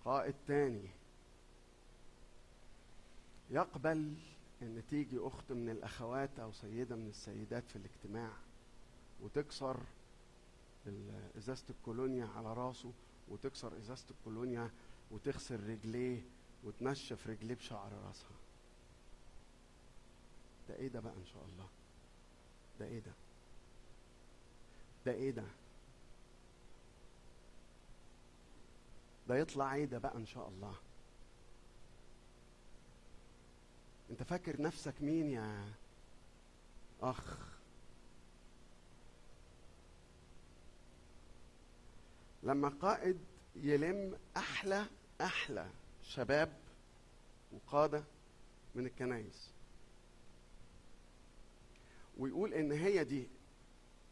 [0.05, 0.91] قائد تاني
[3.51, 4.15] يقبل
[4.63, 8.31] إن تيجي أخت من الأخوات أو سيدة من السيدات في الاجتماع
[9.23, 9.81] وتكسر
[11.39, 12.93] إزازة الكولونيا على راسه
[13.29, 14.71] وتكسر إزازة الكولونيا
[15.11, 16.23] وتغسل رجليه
[16.65, 18.31] وتنشف رجليه بشعر راسها.
[20.69, 21.69] ده إيه ده بقى إن شاء الله؟
[22.81, 23.13] ده إيه ده؟
[25.07, 25.45] ده إيه ده؟
[29.33, 30.75] ده يطلع إيه ده بقى إن شاء الله.
[34.11, 35.73] أنت فاكر نفسك مين يا
[37.03, 37.39] أخ؟
[42.43, 43.19] لما قائد
[43.57, 44.87] يلم أحلى
[45.21, 45.71] أحلى
[46.03, 46.53] شباب
[47.53, 48.05] وقادة
[48.75, 49.51] من الكنايس.
[52.19, 53.29] ويقول إن هي دي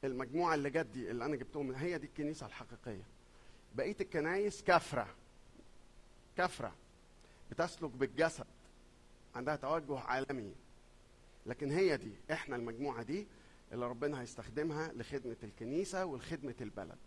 [0.04, 3.04] المجموعة اللي جت دي اللي أنا جبتهم هي دي الكنيسة الحقيقية.
[3.74, 5.14] بقية الكنايس كفرة.
[6.36, 6.72] كفرة.
[7.50, 8.46] بتسلك بالجسد.
[9.34, 10.54] عندها توجه عالمي.
[11.46, 13.26] لكن هي دي إحنا المجموعة دي
[13.72, 16.98] اللي ربنا هيستخدمها لخدمة الكنيسة ولخدمه البلد.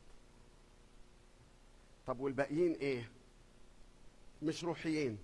[2.07, 3.09] طب والباقيين إيه؟
[4.41, 5.18] مش روحيين.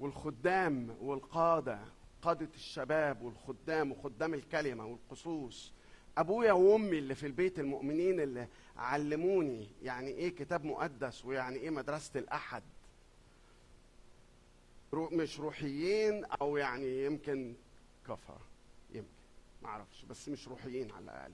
[0.00, 1.78] والخدام والقادة
[2.22, 5.72] قادة الشباب والخدام وخدام الكلمة والقصوص
[6.18, 8.46] أبويا وامي اللي في البيت المؤمنين اللي
[8.76, 12.62] علموني يعني إيه كتاب مقدس ويعني إيه مدرسة الأحد.
[14.92, 17.54] مش روحيين أو يعني يمكن
[18.08, 18.38] كفر
[18.90, 19.08] يمكن
[19.62, 21.32] ما أعرفش بس مش روحيين على الأقل.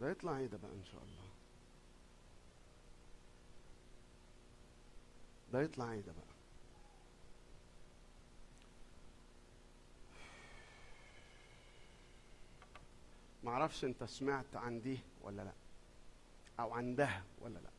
[0.00, 1.30] ده يطلع إيه ده بقى إن شاء الله؟
[5.52, 6.29] ده يطلع إيه ده بقى؟
[13.42, 15.52] ما أعرفش انت سمعت عن دي ولا لا
[16.60, 17.70] أو عن ده ولا لا.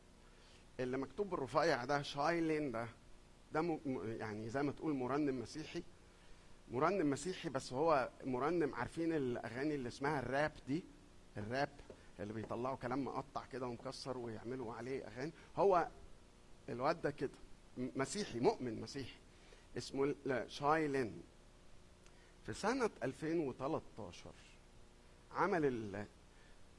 [0.80, 2.88] اللي مكتوب بالرفيع ده شايلين ده
[3.52, 3.80] ده م...
[4.20, 5.82] يعني زي ما تقول مرنم مسيحي.
[6.70, 10.84] مرنم مسيحي بس هو مرنم عارفين الأغاني اللي اسمها الراب دي؟
[11.36, 11.68] الراب
[12.20, 15.32] اللي بيطلعوا كلام مقطع كده ومكسر ويعملوا عليه أغاني.
[15.56, 15.88] هو
[16.68, 17.30] الواد ده كده
[17.78, 19.18] مسيحي مؤمن مسيحي
[19.76, 20.14] اسمه
[20.48, 21.22] شايلين.
[22.46, 24.30] في سنة 2013
[25.34, 26.06] عمل ال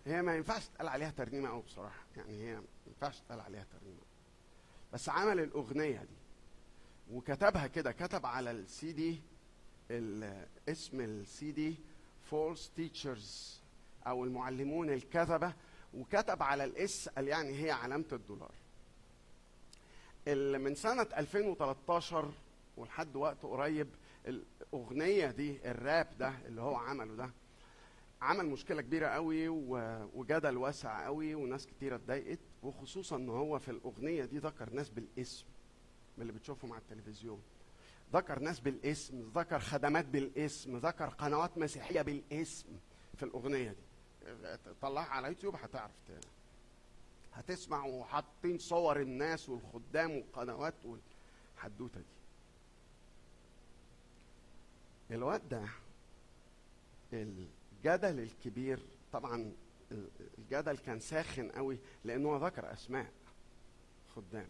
[0.05, 2.03] هي ما ينفعش تقال عليها ترنيمة أوي بصراحة.
[2.17, 4.01] يعني هي ما ينفعش تقال عليها ترنيمة.
[4.93, 6.15] بس عمل الأغنية دي
[7.11, 9.21] وكتبها كده كتب على السي دي
[10.69, 11.75] اسم ال CD
[12.29, 13.59] False Teachers
[14.07, 15.53] أو المعلمون الكذبه
[15.93, 18.51] وكتب على ال S قال يعني هي علامة الدولار.
[20.27, 22.31] اللي من سنة 2013
[22.77, 23.87] ولحد وقت قريب
[24.27, 27.29] الأغنية دي الراب ده اللي هو عمله ده
[28.23, 29.49] عمل مشكلة كبيرة قوي
[30.13, 35.45] وجدل واسع قوي وناس كتيرة اتضايقت وخصوصا إن هو في الأغنية دي ذكر ناس بالاسم
[36.17, 37.41] من اللي بتشوفهم على التلفزيون.
[38.13, 42.67] ذكر ناس بالاسم ذكر خدمات بالاسم ذكر قنوات مسيحية بالاسم
[43.17, 44.57] في الأغنية دي.
[44.81, 46.25] طلعها على يوتيوب هتعرف ت-
[47.33, 52.05] هتسمع وحاطين صور الناس والخدام والقنوات والحدوتة دي.
[55.15, 55.65] الواد ده
[57.85, 58.79] الجدل الكبير
[59.13, 59.51] طبعا
[59.91, 63.11] ال- الجدل كان ساخن قوي لأنه ذكر أسماء
[64.15, 64.47] خدام.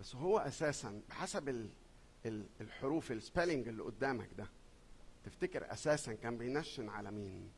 [0.00, 1.68] بس هو أساسا بحسب ال-
[2.26, 4.46] ال- الحروف ال spelling اللي قدامك ده
[5.24, 7.50] تفتكر أساسا كان بينشن على مين؟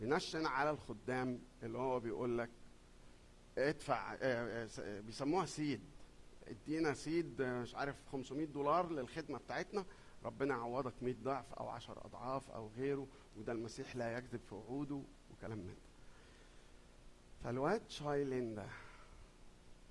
[0.00, 2.50] بينشن على الخدام اللي هو بيقول لك
[3.58, 5.80] ادفع آه، آه، بيسموها seed.
[6.48, 9.84] ادينا seed آه، مش عارف 500 دولار للخدمة بتاعتنا
[10.24, 13.06] ربنا يعوضك 100 ضعف أو 10 أضعاف أو غيره
[13.38, 15.00] وده المسيح لا يكذب في وعوده
[15.32, 15.94] وكلام من ده.
[17.44, 18.66] فالواد شايلين ده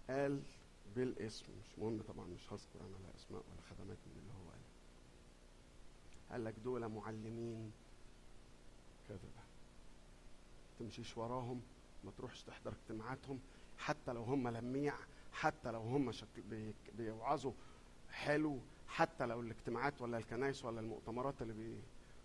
[0.10, 0.42] قال
[0.96, 4.62] بالاسم مش مهم طبعا مش هذكر أنا لا أسماء ولا خدمات من اللي هو قال
[6.32, 7.72] قال لك دول معلمين
[9.10, 9.44] كذبة.
[10.80, 11.62] تمشيش وراهم
[12.04, 13.40] ما تروحش تحضر اجتماعاتهم.
[13.78, 14.94] حتى لو هم لميع
[15.34, 16.12] حتى لو هم
[16.98, 17.54] بيوعظوا
[18.12, 18.60] حلو
[18.94, 21.82] حتى لو الاجتماعات ولا الكنائس ولا المؤتمرات اللي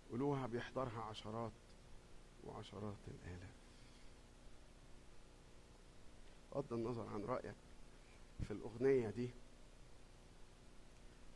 [0.08, 1.52] بيقولوها بيحضرها عشرات
[2.44, 3.54] وعشرات الآلاف.
[6.52, 7.54] بغض النظر عن رأيك
[8.44, 9.30] في الأغنية دي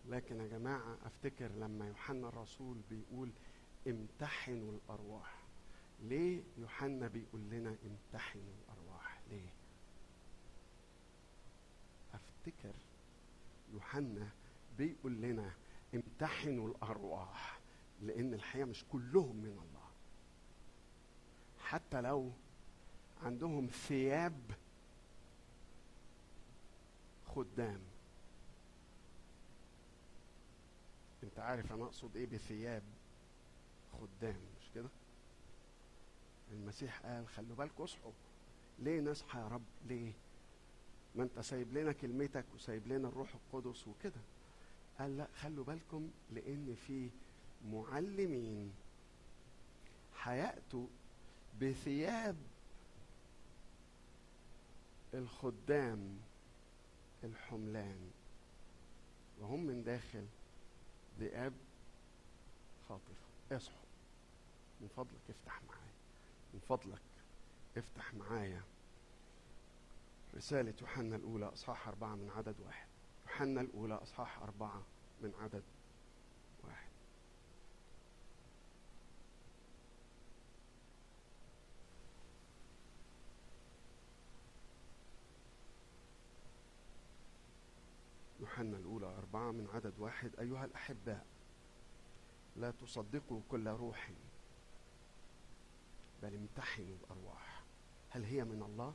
[0.09, 3.31] لكن يا جماعة أفتكر لما يوحنا الرسول بيقول
[3.89, 5.43] امتحنوا الأرواح.
[6.03, 9.49] ليه يوحنا بيقول لنا امتحنوا الأرواح؟ ليه؟
[12.15, 12.75] أفتكر
[13.73, 14.29] يوحنا
[14.87, 15.53] بيقول لنا
[15.95, 17.61] امتحنوا الأرواح
[18.03, 19.89] لأن الحقيقة مش كلهم من الله.
[21.59, 22.33] حتى لو
[23.23, 24.41] عندهم ثياب
[27.27, 27.81] خدام.
[31.23, 32.83] أنت عارف أنا أقصد إيه بثياب
[33.93, 34.89] خدام مش كده؟
[36.53, 38.13] المسيح قال خلوا بالكم اصحوا.
[38.79, 40.13] ليه نصحى يا رب؟ ليه؟
[41.15, 44.21] ما أنت سايب لنا كلمتك وسايب لنا الروح القدس وكده.
[44.99, 47.11] قال لا خلوا بالكم لأن في
[47.67, 48.73] معلمين
[50.23, 50.87] هياتوا
[51.61, 52.37] بثياب
[55.15, 56.19] الخدام
[57.25, 58.11] الحملان
[59.41, 60.27] وهم من داخل
[61.21, 61.53] ذئاب
[62.89, 63.57] خاطفة.
[63.57, 63.83] اصحوا.
[64.81, 65.93] من فضلك افتح معايا.
[66.55, 67.03] من فضلك
[67.77, 68.63] افتح معايا
[70.35, 72.89] رسالة يوحنا الأولى أصحاح أربعة من عدد واحد.
[73.33, 74.83] يوحنا الأولى أصحاح أربعة
[75.23, 75.63] من عدد
[76.65, 76.91] واحد.
[88.41, 90.31] يوحنا الأولى أربعة من عدد واحد.
[90.39, 91.27] أيها الأحباء
[92.57, 94.11] لا تصدقوا كل روح
[96.23, 97.63] بل امتحنوا الأرواح.
[98.11, 98.95] هل هي من الله؟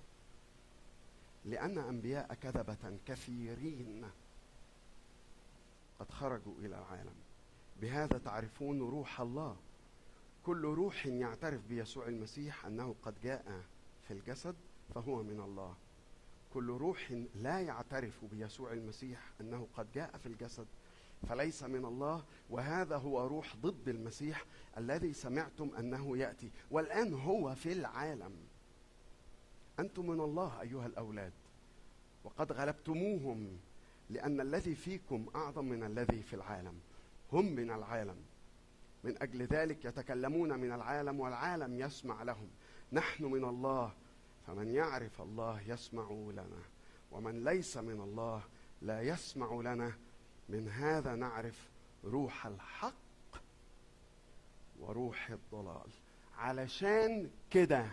[1.46, 4.12] لأن أنبياء كذبة كثيرين.
[6.00, 7.16] قد خرجوا إلى العالم.
[7.82, 9.58] بهذا تعرفون روح الله.
[10.44, 13.62] كل روح يعترف بيسوع المسيح أنه قد جاء
[14.08, 14.56] في الجسد
[14.96, 15.76] فهو من الله.
[16.54, 20.68] كل روح لا يعترف بيسوع المسيح أنه قد جاء في الجسد
[21.30, 22.24] فليس من الله.
[22.50, 24.46] وهذا هو روح ضد المسيح
[24.78, 26.52] الذي سمعتم أنه يأتي.
[26.72, 28.36] والآن هو في العالم.
[29.80, 31.34] أنتم من الله أيها الأولاد.
[32.24, 33.60] وقد غلبتموهم.
[34.10, 36.80] لأن الذي فيكم أعظم من الذي في العالم.
[37.34, 38.18] هم من العالم.
[39.04, 42.50] من أجل ذلك يتكلمون من العالم والعالم يسمع لهم.
[42.92, 43.94] نحن من الله
[44.48, 46.62] فمن يعرف الله يسمع لنا.
[47.12, 48.44] ومن ليس من الله
[48.82, 49.94] لا يسمع لنا.
[50.50, 51.70] من هذا نعرف
[52.04, 52.94] روح الحق
[54.80, 55.90] وروح الضلال.
[56.38, 57.88] علشان كده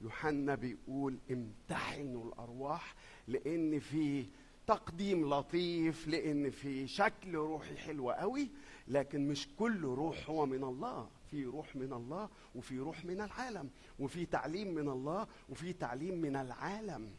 [0.00, 2.94] يوحنا بيقول امتحنوا الأرواح
[3.28, 4.26] لأن في
[4.70, 8.48] تقديم لطيف لأن في شكل روحي حلو قوي
[8.88, 11.08] لكن مش كل روح هو من الله.
[11.30, 16.36] في روح من الله وفي روح من العالم وفي تعليم من الله وفي تعليم من
[16.36, 17.10] العالم.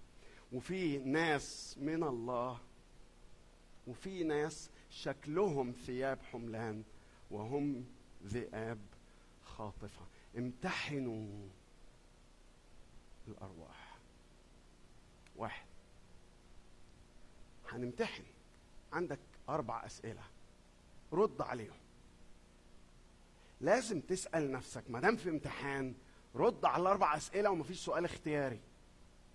[0.53, 2.59] وفي ناس من الله
[3.87, 6.83] وفي ناس شكلهم ثياب حملان
[7.31, 7.85] وهم
[8.25, 8.79] ذئاب
[9.45, 10.05] خاطفة.
[10.37, 11.47] امتحنوا
[13.27, 13.97] الأرواح.
[15.35, 15.70] واحد.
[17.71, 18.23] هنمتحن.
[18.93, 19.19] عندك
[19.49, 20.23] أربع أسئلة.
[21.13, 21.77] رد عليهم.
[23.61, 25.93] لازم تسأل نفسك ما دام في امتحان
[26.35, 28.59] رد على الأربع أسئلة ومفيش سؤال اختياري.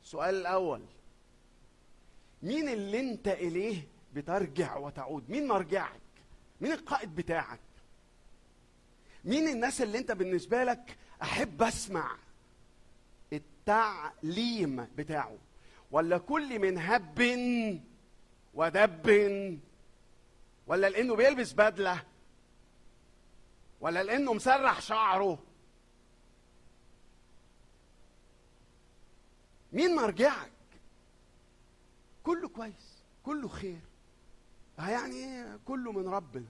[0.03, 0.82] السؤال الأول
[2.43, 6.01] مين اللي أنت إليه بترجع وتعود؟ مين مرجعك؟
[6.61, 7.61] مين القائد بتاعك؟
[9.24, 12.16] مين الناس اللي أنت بالنسبة لك أحب أسمع
[13.32, 15.39] التعليم بتاعه؟
[15.91, 17.20] ولا كل من هب
[18.57, 19.61] ودب
[20.67, 22.03] ولا لأنه بيلبس بدلة
[23.81, 25.39] ولا لأنه مسرح شعره.
[29.73, 30.53] مين مرجعك
[32.25, 33.81] كله كويس كله خير.
[34.79, 36.49] يعني إيه؟ كله من ربنا.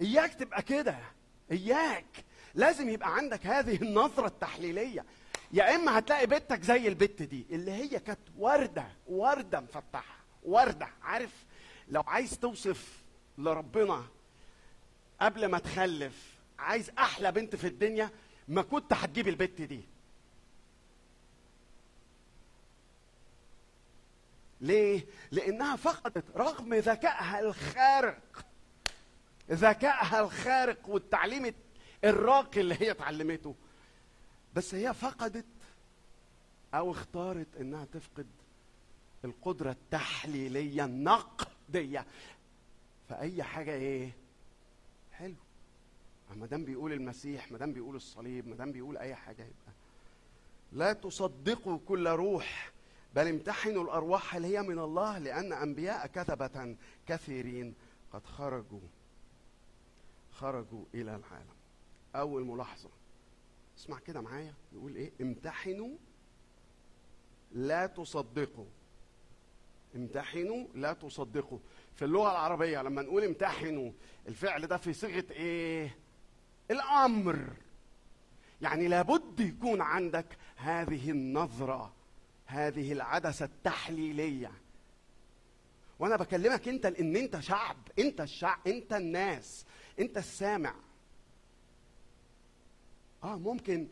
[0.00, 0.98] إياك تبقى كده
[1.50, 2.24] إياك.
[2.54, 5.04] لازم يبقى عندك هذه النظرة التحليلية.
[5.52, 10.21] يا إما هتلاقي بنتك زي البت دي اللي هي كانت وردة وردة مفتحة.
[10.42, 10.88] وردة.
[11.02, 11.44] عارف
[11.88, 13.02] لو عايز توصف
[13.38, 14.04] لربنا
[15.20, 18.10] قبل ما تخلف عايز أحلى بنت في الدنيا
[18.48, 19.80] ما كنت هتجيب البت دي.
[24.60, 28.44] ليه؟ لأنها فقدت رغم ذكائها الخارق.
[29.50, 31.54] ذكائها الخارق والتعليم
[32.04, 33.54] الراقي اللي هي اتعلمته.
[34.54, 35.46] بس هي فقدت
[36.74, 38.26] أو اختارت إنها تفقد
[39.24, 42.06] القدرة التحليلية النقدية.
[43.08, 44.12] فأي حاجة إيه؟
[45.12, 45.34] حلو.
[46.36, 49.72] ما دام بيقول المسيح ما دام بيقول الصليب ما دام بيقول أي حاجة يبقى.
[50.72, 52.72] لا تصدقوا كل روح
[53.14, 57.74] بل امتحنوا الأرواح هل هي من الله لأن أنبياء كذبة كثيرين
[58.12, 58.80] قد خرجوا
[60.32, 61.54] خرجوا إلى العالم.
[62.14, 62.90] أول ملاحظة.
[63.78, 64.54] اسمع كده معايا.
[64.72, 65.96] يقول إيه؟ امتحنوا.
[67.52, 68.66] لا تصدقوا.
[69.96, 71.58] امتحنوا لا تصدقوا.
[71.94, 73.92] في اللغة العربية لما نقول امتحنوا
[74.28, 75.98] الفعل ده في صيغة إيه؟
[76.70, 77.48] الأمر.
[78.62, 80.26] يعني لابد يكون عندك
[80.56, 81.92] هذه النظرة
[82.46, 84.52] هذه العدسة التحليلية.
[85.98, 89.64] وأنا بكلمك أنت لأن أنت شعب أنت الشعب أنت الناس
[89.98, 90.74] أنت السامع.
[93.24, 93.88] آه ممكن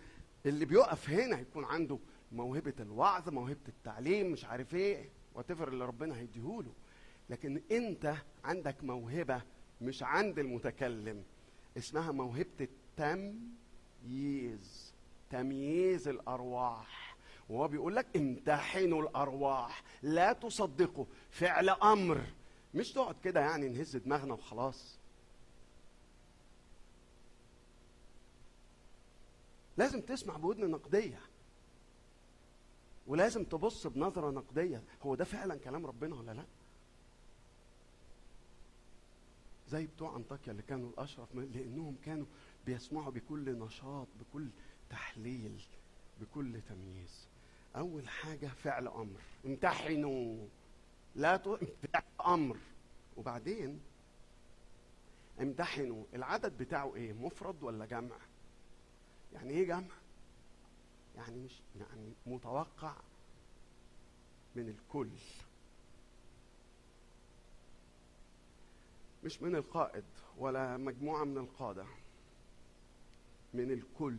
[0.47, 1.99] اللي بيقف هنا يكون عنده
[2.33, 5.09] موهبة الوعظ موهبة التعليم مش عارف إيه.
[5.35, 6.73] وتفر اللي ربنا هيديهوله.
[7.31, 8.15] لكن انت
[8.45, 9.43] عندك موهبة
[9.81, 11.25] مش عند المتكلم.
[11.77, 12.69] اسمها موهبة
[13.01, 14.95] التمييز.
[15.31, 17.17] تمييز الأرواح.
[17.49, 19.83] وهو بيقول لك امتحنوا الأرواح.
[20.03, 21.07] لا تصدقوا.
[21.31, 22.21] فعل أمر.
[22.75, 24.99] مش تقعد كده يعني نهز دماغنا وخلاص.
[29.77, 31.21] لازم تسمع بودن نقدية.
[33.11, 34.83] ولازم تبص بنظرة نقدية.
[35.03, 36.45] هو ده فعلا كلام ربنا ولا لأ؟
[39.69, 42.27] زي بتوع أنطاكيا اللي كانوا الأشرف من لأنهم كانوا
[42.67, 44.49] بيسمعوا بكل نشاط بكل
[44.91, 45.63] تحليل
[46.21, 47.29] بكل تمييز.
[47.77, 49.21] أول حاجة فعل أمر.
[49.47, 50.47] امتحنوا.
[51.15, 51.49] لا ت...
[51.93, 52.57] فعل أمر.
[53.17, 53.81] وبعدين
[55.41, 56.05] امتحنوا.
[56.15, 58.17] العدد بتاعه إيه؟ مفرد ولا جمع؟
[59.33, 60.00] يعني إيه جمع؟
[61.21, 62.95] يعني مش يعني متوقع
[64.57, 65.11] من الكل.
[69.25, 70.05] مش من القائد
[70.39, 71.87] ولا مجموعة من القادة
[73.55, 74.19] من الكل.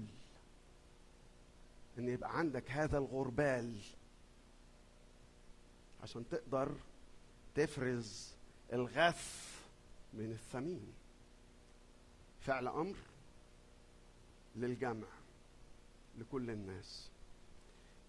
[1.98, 3.80] إن يبقى عندك هذا الغربال
[6.04, 6.76] عشان تقدر
[7.56, 8.34] تفرز
[8.74, 9.52] الغث
[10.14, 10.94] من الثمين.
[12.42, 12.98] فعل أمر
[14.56, 15.08] للجمع.
[16.18, 17.10] لكل الناس.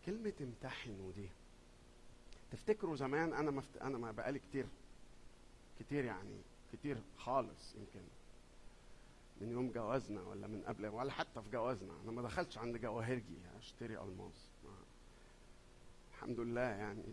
[0.06, 1.28] كلمة امتحنوا دي.
[2.50, 3.76] تفتكروا زمان أنا مفت...
[3.76, 4.66] أنا ما بقالي كتير
[5.80, 6.40] كتير يعني
[6.72, 8.00] كتير خالص يمكن
[9.40, 11.92] من يوم جوازنا ولا من قبل ولا حتى في جوازنا.
[12.04, 14.50] أنا ما دخلتش عند جواهرجي أشتري ألماس.
[14.64, 14.74] ما.
[16.10, 17.04] الحمد لله يعني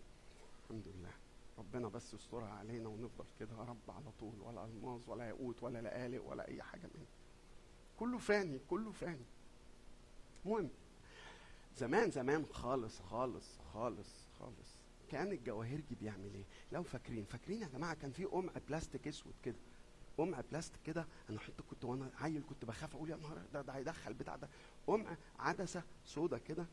[0.64, 1.12] الحمد لله.
[1.58, 5.78] ربنا بس يسترها علينا ونفضل كده يا رب على طول ولا ألماس ولا ياقوت ولا
[5.82, 7.04] لقالق ولا أي حاجة من
[7.98, 9.24] كله فاني كله فاني.
[10.46, 10.70] المهم
[11.76, 14.76] زمان زمان خالص خالص خالص خالص.
[15.10, 19.56] كان الجواهرجي بيعمل إيه؟ لو فاكرين فاكرين يا جماعة كان في قمع بلاستيك أسود كده.
[20.18, 23.72] قمع بلاستيك كده أنا حتى كنت وأنا عيل كنت بخاف أقول يا نهار ده ده
[23.72, 24.48] هيدخل بتاع ده.
[24.86, 26.66] قمع عدسة سودا كده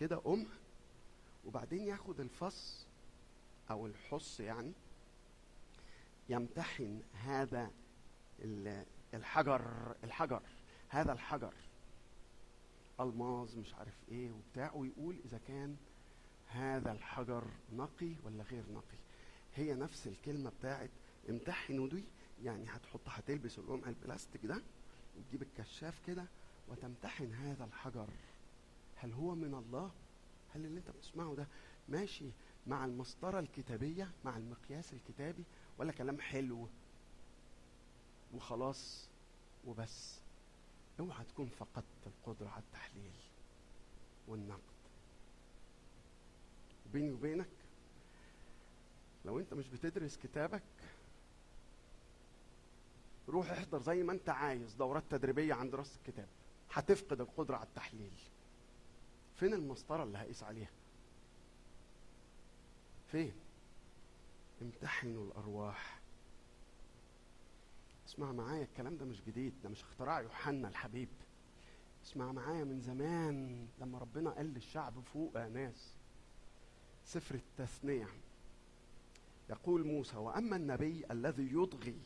[0.00, 0.46] كده قمع
[1.44, 2.86] وبعدين ياخد الفص
[3.70, 4.72] أو الحص يعني
[6.28, 7.70] يمتحن هذا
[8.40, 10.42] ال- الحجر الحجر
[10.88, 11.54] هذا الحجر.
[13.00, 15.76] ألماظ مش عارف إيه وبتاع ويقول إذا كان
[16.48, 18.98] هذا الحجر نقي ولا غير نقي.
[19.54, 20.90] هي نفس الكلمة بتاعت
[21.30, 22.04] امتحنوا دي
[22.42, 24.62] يعني هتحط هتلبس القمع البلاستيك ده
[25.18, 26.24] وتجيب الكشاف كده
[26.68, 28.08] وتمتحن هذا الحجر.
[28.96, 29.90] هل هو من الله؟
[30.54, 31.46] هل اللي أنت بتسمعه ده
[31.88, 32.30] ماشي
[32.66, 35.44] مع المسطرة الكتابية مع المقياس الكتابي
[35.78, 36.68] ولا كلام حلو
[38.34, 39.08] وخلاص
[39.64, 40.20] وبس؟
[41.00, 43.12] أوعى تكون فقدت القدرة على التحليل
[44.28, 44.60] والنقد.
[46.92, 47.48] بيني وبينك
[49.24, 50.62] لو أنت مش بتدرس كتابك
[53.28, 56.28] روح احضر زي ما أنت عايز دورات تدريبية عند راس الكتاب.
[56.72, 58.12] هتفقد القدرة على التحليل.
[59.36, 60.70] فين المسطرة اللي هقيس عليها؟
[63.12, 63.32] فين؟
[64.62, 66.00] امتحنوا الأرواح.
[68.14, 71.08] اسمع معايا الكلام ده مش جديد ده مش اختراع يوحنا الحبيب.
[72.04, 75.94] اسمع معايا من زمان لما ربنا قال للشعب فوق ناس
[77.04, 78.08] سفر التثنية.
[79.50, 81.96] يقول موسى وأما النبي الذي يطغي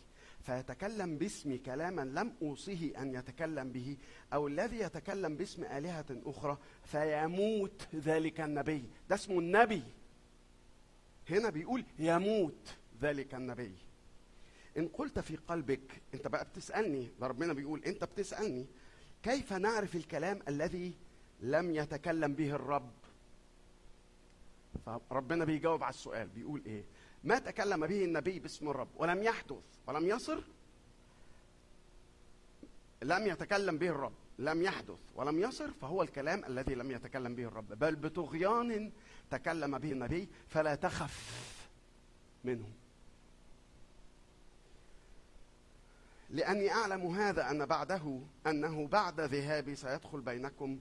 [0.40, 3.96] فيتكلم باسمي كلاما لم أوصيه أن يتكلم به
[4.32, 8.84] أو الذي يتكلم باسم آلهة أخرى فيموت ذلك النبي.
[9.08, 9.82] ده اسمه النبي.
[11.30, 13.74] هنا بيقول يموت ذلك النبي.
[14.78, 18.66] إن قلت في قلبك أنت بقى بتسألني ده ربنا بيقول أنت بتسألني
[19.22, 20.94] كيف نعرف الكلام الذي
[21.40, 22.90] لم يتكلم به الرب؟
[24.86, 26.84] فربنا بيجاوب على السؤال بيقول إيه؟
[27.24, 30.40] ما تكلم به النبي باسم الرب ولم يحدث ولم يصر؟
[33.02, 37.68] لم يتكلم به الرب لم يحدث ولم يصر؟ فهو الكلام الذي لم يتكلم به الرب.
[37.78, 38.92] بل بطغيان
[39.30, 41.68] تكلم به النبي فلا تخف
[42.44, 42.68] منه.
[46.30, 50.78] لأني أعلم هذا أن بعده أنه بعد ذهابي سيدخل بينكم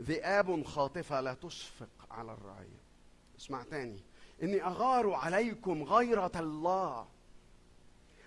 [0.00, 2.82] ذئاب خاطفة لا تشفق على الرعية.
[3.38, 4.02] اسمع تاني.
[4.42, 7.08] إني أغار عليكم غيرة الله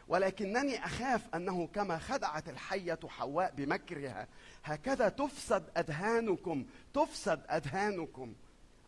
[0.08, 4.28] ولكنني أخاف أنه كما خدعت الحية حواء بمكرها
[4.64, 8.36] هكذا تفسد أذهانكم تفسد أذهانكم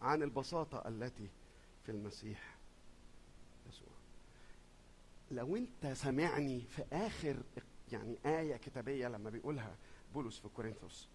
[0.01, 1.29] عن البساطة التي
[1.85, 2.55] في المسيح
[3.69, 3.93] يسوع.
[5.31, 7.37] لو أنت سمعني في آخر
[7.93, 9.75] يعني آية كتابية لما بيقولها
[10.13, 11.09] بولس في كورنثوس.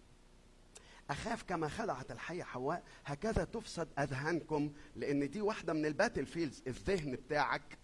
[1.11, 7.13] أخاف كما خدعت الحية حواء هكذا تفسد أذهانكم لأن دي واحدة من ال battlefields الذهن
[7.13, 7.79] بتاعك.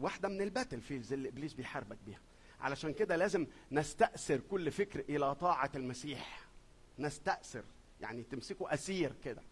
[0.00, 2.20] واحدة من ال battlefields اللي إبليس بيحاربك بيها.
[2.60, 6.48] علشان كده لازم نستأثر كل فكر إلى طاعة المسيح.
[6.98, 7.64] نستأثر
[8.00, 9.42] يعني تمسكه أسير كده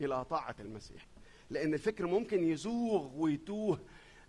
[0.00, 1.06] إلى طاعة المسيح.
[1.50, 3.80] لأن الفكر ممكن يزوغ ويتوه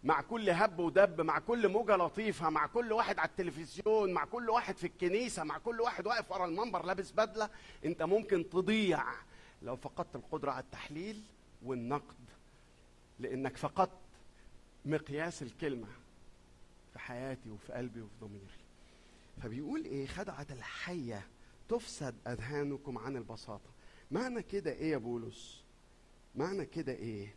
[0.08, 4.50] مع كل هب ودب مع كل موجة لطيفة مع كل واحد على التلفزيون مع كل
[4.50, 7.50] واحد في الكنيسة مع كل واحد واقف ورا المنبر لابس بدلة.
[7.86, 9.04] انت ممكن تضيع
[9.62, 11.22] لو فقدت القدرة على التحليل
[11.64, 12.16] والنقد
[13.20, 13.92] لأنك فقدت
[14.86, 15.88] مقياس الكلمة
[16.94, 18.46] في حياتي وفي قلبي وفي ضميري.
[19.44, 21.28] فبيقول إيه؟ خدعة الحية
[21.70, 23.70] تفسد أذهانكم عن البساطة.
[24.12, 25.64] معنى كده إيه يا بولس؟
[26.36, 27.36] معنى كده إيه؟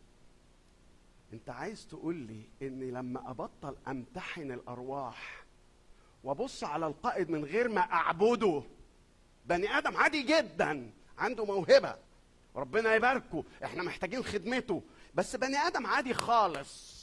[1.33, 5.43] انت عايز تقول لي إني لما أبطل أمتحن الأرواح
[6.23, 8.63] وأبص على القائد من غير ما أعبده
[9.45, 11.95] بني آدم عادي جدا عنده موهبة
[12.55, 14.83] ربنا يباركه إحنا محتاجين خدمته
[15.15, 17.01] بس بني آدم عادي خالص.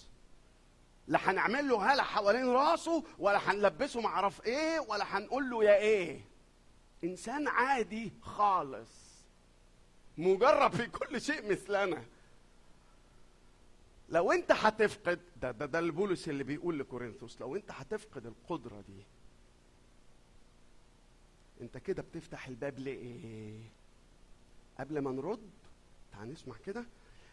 [1.06, 6.20] لا هنعمل له هلا حوالين راسه ولا هنلبسه معرف إيه ولا هنقول له يا إيه.
[7.04, 9.08] إنسان عادي خالص
[10.18, 12.04] مجرب في كل شيء مثلنا.
[14.08, 19.06] لو انت هتفقد ده ده ده البولس اللي بيقول لكورنثوس لو انت هتفقد القدرة دي
[21.60, 23.60] انت كده بتفتح الباب لإيه؟
[24.80, 25.50] قبل ما نرد
[26.12, 26.84] تعال نسمع كده.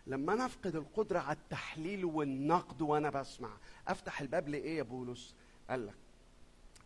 [0.08, 3.58] لما نفقد القدرة على التحليل والنقد وأنا بسمع
[3.88, 5.36] افتح الباب لإيه يا بولس؟
[5.70, 5.96] قال لك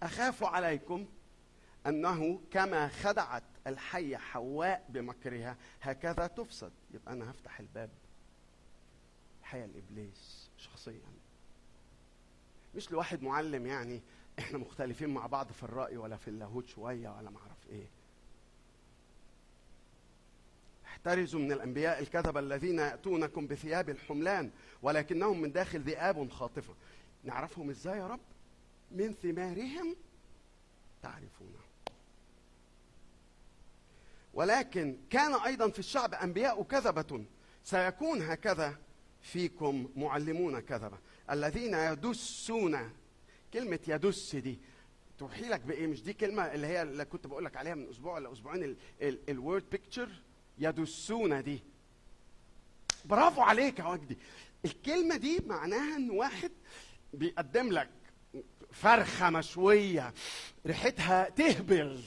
[0.03, 1.05] أخاف عليكم
[1.87, 6.71] أنه كما خدعت الحية حواء بمكرها هكذا تفسد.
[6.93, 7.89] يبقى أنا هفتح الباب
[9.49, 11.11] الحقيقة لابليس شخصيا.
[12.75, 14.01] مش لواحد معلم يعني
[14.39, 17.87] إحنا مختلفين مع بعض في الرأي ولا في اللاهوت شوية ولا ما أعرف إيه.
[20.85, 26.73] احترزوا من الأنبياء الكذبه الذين يأتونكم بثياب الحملان ولكنهم من داخل ذئاب خاطفة.
[27.23, 28.19] نعرفهم إزاي يا رب؟
[28.91, 29.95] من ثمارهم
[31.01, 31.59] تعرفونه.
[34.33, 37.25] ولكن كان أيضا في الشعب أنبياء كذبة.
[37.63, 38.77] سيكون هكذا
[39.21, 40.97] فيكم معلمون كذبه
[41.31, 42.91] الذين يدسون
[43.53, 44.59] كلمة يدس دي
[45.17, 48.13] توحي لك بإيه؟ مش دي كلمة اللي هي اللي كنت بقول لك عليها من أسبوع
[48.13, 50.09] ولا أسبوعين الورد بيكتشر
[50.57, 51.63] يدسون دي.
[53.05, 54.17] برافو عليك يا وجدي.
[54.65, 56.51] الكلمة دي معناها إن واحد
[57.13, 57.89] بيقدم لك
[58.71, 60.13] فرخة مشوية
[60.65, 62.01] ريحتها تهبل.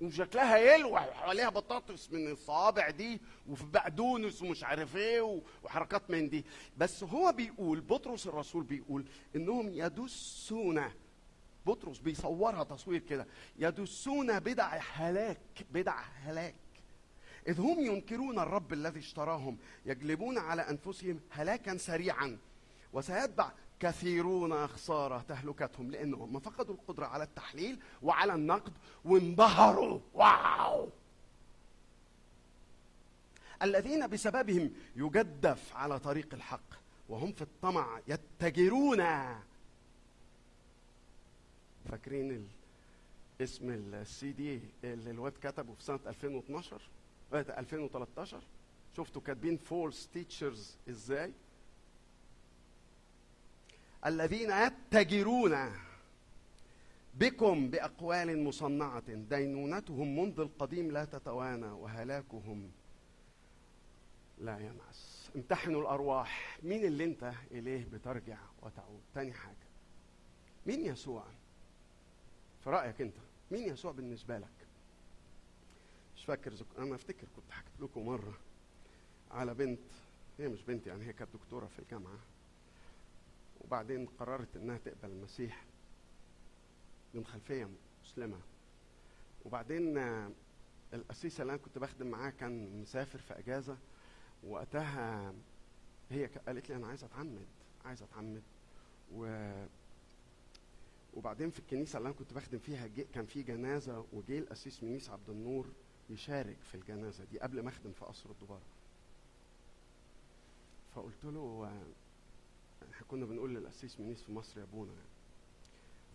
[0.00, 6.44] وشكلها يلوع وحواليها بطاطس من الصوابع دي وفي بقدونس ومش عارف إيه وحركات من دي.
[6.78, 9.04] بس هو بيقول بطرس الرسول بيقول
[9.36, 10.84] إنهم يدسون
[11.66, 13.26] بطرس بيصورها تصوير كده
[13.58, 16.54] يدسون بدع هلاك بدع هلاك.
[17.48, 22.38] إذ هم ينكرون الرب الذي اشتراهم يجلبون على أنفسهم هلاكا سريعا
[22.92, 28.72] وسيتبع كثيرون خسارة تهلكتهم لأنهم فقدوا القدرة على التحليل وعلى النقد
[29.04, 30.00] وانبهروا.
[30.14, 30.88] واو!
[33.62, 39.04] الذين بسببهم يجدف على طريق الحق وهم في الطمع يتجرون.
[41.88, 42.48] فاكرين.
[43.40, 46.80] اسم السي دي اللي الواد كتبه في سنة 2012
[47.32, 48.40] آه، 2013
[48.96, 51.32] شفتوا كاتبين False Teachers إزاي؟
[54.06, 55.72] الذين يتجرون
[57.14, 62.70] بكم بأقوال مصنعة دينونتهم منذ القديم لا تتوانى وهلاكهم
[64.38, 65.30] لا ينعس.
[65.36, 66.58] امتحنوا الأرواح.
[66.62, 69.54] مين اللي انت إليه بترجع وتعود؟ تاني حاجة
[70.66, 71.24] مين يسوع؟
[72.64, 73.14] في رأيك انت
[73.50, 74.48] مين يسوع بالنسبة لك؟
[76.16, 76.66] مش فاكر زك...
[76.78, 78.38] أنا أفتكر كنت حكيت لكم مرة
[79.30, 79.80] على بنت
[80.38, 82.18] هي مش بنت يعني هي كانت دكتورة في الجامعة.
[83.60, 85.64] وبعدين قررت إنها تقبل المسيح
[87.14, 87.68] من خلفية
[88.04, 88.40] مسلمة.
[89.44, 90.30] وبعدين آه،
[90.94, 93.76] القسيس اللي أنا كنت بخدم معاه كان مسافر في أجازة
[94.44, 95.34] وقتها
[96.10, 97.46] هي قالت لي أنا عايزه أتعمد
[97.84, 98.42] عايزه أتعمد.
[99.14, 99.26] و
[101.14, 105.10] وبعدين في الكنيسة اللي أنا كنت بخدم فيها جي كان في جنازة وجه القسيس منيس
[105.10, 105.66] عبد النور
[106.10, 108.62] يشارك في الجنازة دي قبل ما أخدم في قصر الدبارة.
[110.94, 111.82] فقلت له
[113.10, 115.08] كنا بنقول للقسيس منيس في مصر يا ابونا يعني.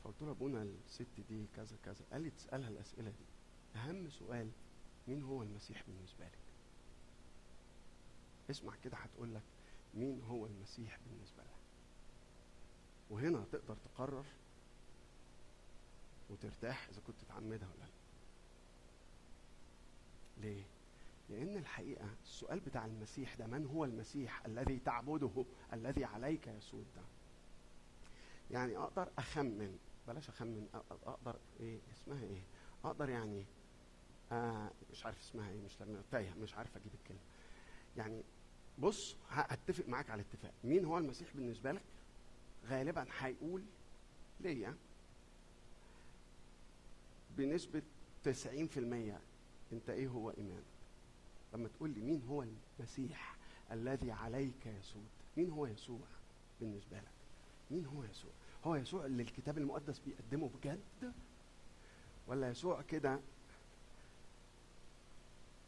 [0.03, 2.05] فقلت له ابونا الست دي كذا كذا.
[2.11, 3.25] قال لي تسألها الأسئلة دي.
[3.79, 4.51] أهم سؤال
[5.07, 6.39] مين هو المسيح بالنسبة لك؟
[8.49, 9.43] اسمع كده هتقول لك
[9.93, 11.55] مين هو المسيح بالنسبة لك؟
[13.09, 14.25] وهنا تقدر تقرر
[16.29, 17.89] وترتاح إذا كنت تعمدها ولا لا.
[20.37, 20.63] ليه؟
[21.29, 27.01] لأن الحقيقة السؤال بتاع المسيح ده من هو المسيح الذي تعبده الذي عليك يسود ده؟
[28.51, 32.41] يعني أقدر أخمن بلاش أخمن أ- أ- أقدر إيه اسمها إيه؟
[32.85, 33.45] أقدر يعني
[34.31, 37.19] آه مش عارف اسمها إيه مش لما تايه مش عارف أجيب الكلمة.
[37.97, 38.23] يعني
[38.79, 40.53] بص ه- هتفق معاك على اتفاق.
[40.63, 41.81] مين هو المسيح بالنسبة لك؟
[42.65, 43.63] غالبا هيقول
[44.39, 44.75] ليا
[47.37, 47.81] بنسبة
[48.23, 49.19] 90%
[49.73, 50.63] أنت إيه هو إيمانك؟
[51.55, 52.45] لما تقول لي مين هو
[52.79, 53.35] المسيح
[53.71, 55.99] الذي عليك يسود مين هو يسوع
[56.59, 57.11] بالنسبة لك؟
[57.71, 58.31] مين هو يسوع؟
[58.65, 61.13] هو يسوع اللي الكتاب المقدس بيقدمه بجد؟
[62.27, 63.19] ولا يسوع كده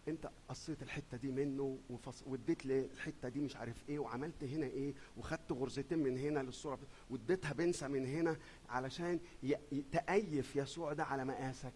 [0.08, 2.24] انت قصيت الحتة دي منه وفص...
[2.66, 6.80] لي الحته دي مش عارف إيه وعملت هنا إيه وخدت غرزتين من هنا للصورة
[7.10, 8.38] واديتها بنسى من هنا
[8.70, 9.20] علشان.
[9.44, 11.74] ي- تأيف يسوع ده على مقاسك.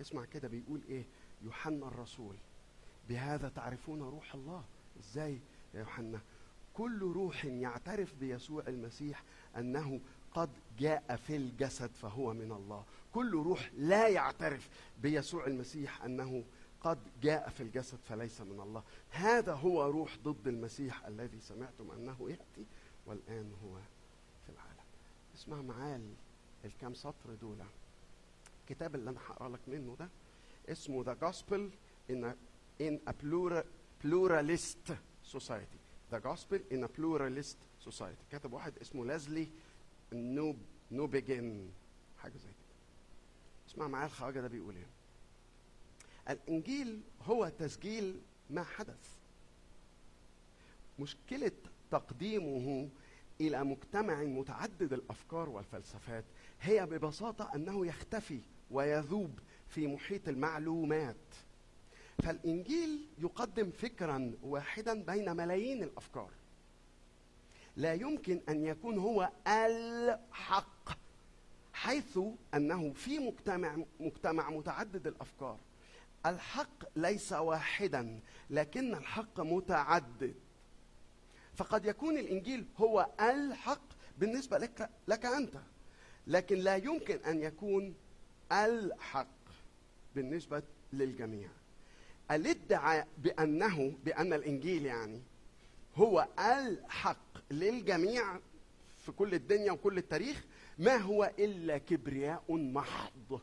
[0.00, 1.04] اسمع كده بيقول إيه؟
[1.42, 2.36] يوحنا الرسول.
[3.10, 4.64] بهذا تعرفون روح الله؟
[5.00, 5.38] إزاي
[5.74, 6.20] يا يوحنا؟
[6.74, 9.22] كل روح يعترف بيسوع المسيح
[9.56, 10.00] أنه
[10.34, 12.84] قد جاء في الجسد فهو من الله.
[13.14, 14.68] كل روح لا يعترف
[15.02, 16.44] بيسوع المسيح أنه
[16.80, 18.82] قد جاء في الجسد فليس من الله.
[19.10, 22.64] هذا هو روح ضد المسيح الذي سمعتم أنه يأتي
[23.06, 23.76] والآن هو
[24.46, 24.84] في العالم.
[25.34, 26.14] اسمع معايا ال-
[26.64, 27.56] الكام سطر دول.
[28.60, 30.08] الكتاب اللي أنا هقرأ لك منه ده.
[30.68, 31.60] اسمه Gospel
[32.12, 32.34] in a,
[32.80, 33.62] in a plural,
[34.02, 35.78] pluralist society.
[36.10, 38.24] The Gospel in a pluralist society.
[38.30, 39.48] كاتب واحد اسمه لازلي
[40.12, 40.56] نوب
[40.90, 41.70] نوبيجن
[42.18, 42.76] حاجة زي كده.
[43.68, 44.86] اسمع معايا الخواجة ده بيقول إيه.
[46.28, 48.20] الإنجيل هو تسجيل
[48.50, 49.16] ما حدث.
[50.98, 51.52] مشكلة
[51.90, 52.88] تقديمه
[53.40, 56.24] إلى مجتمع متعدد الأفكار والفلسفات
[56.60, 61.16] هي ببساطة أنه يختفي ويذوب في محيط المعلومات.
[62.22, 66.30] فالإنجيل يقدم فكرا واحدا بين ملايين الأفكار.
[67.76, 70.98] لا يمكن أن يكون هو الحق
[71.72, 72.18] حيث
[72.54, 75.58] أنه في مجتمع مجتمع متعدد الأفكار.
[76.26, 80.34] الحق ليس واحدا لكن الحق متعدد.
[81.54, 83.84] فقد يكون الإنجيل هو الحق
[84.18, 85.56] بالنسبة لك لك أنت
[86.26, 87.94] لكن لا يمكن أن يكون
[88.52, 89.26] الحق
[90.14, 90.62] بالنسبة
[90.92, 91.48] للجميع.
[92.30, 95.20] الادعاء بانه بأن الإنجيل يعني
[95.96, 98.38] هو الحق للجميع
[99.06, 100.44] في كل الدنيا وكل التاريخ.
[100.78, 103.40] ما هو إلا كبرياء محض.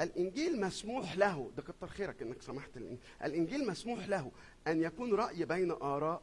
[0.00, 4.30] الإنجيل مسموح له ده كتر خيرك إنك سمحت الانجيل الإنجيل مسموح له
[4.66, 6.22] أن يكون رأي بين آراء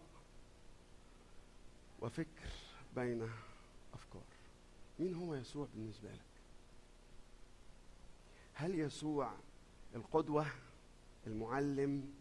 [2.01, 2.49] وفكر
[2.95, 3.30] بين
[3.93, 4.21] أفكار.
[4.99, 6.19] مين هو يسوع بالنسبة لك؟
[8.53, 9.32] هل يسوع
[9.95, 10.45] القدوة؟
[11.28, 12.13] المعلم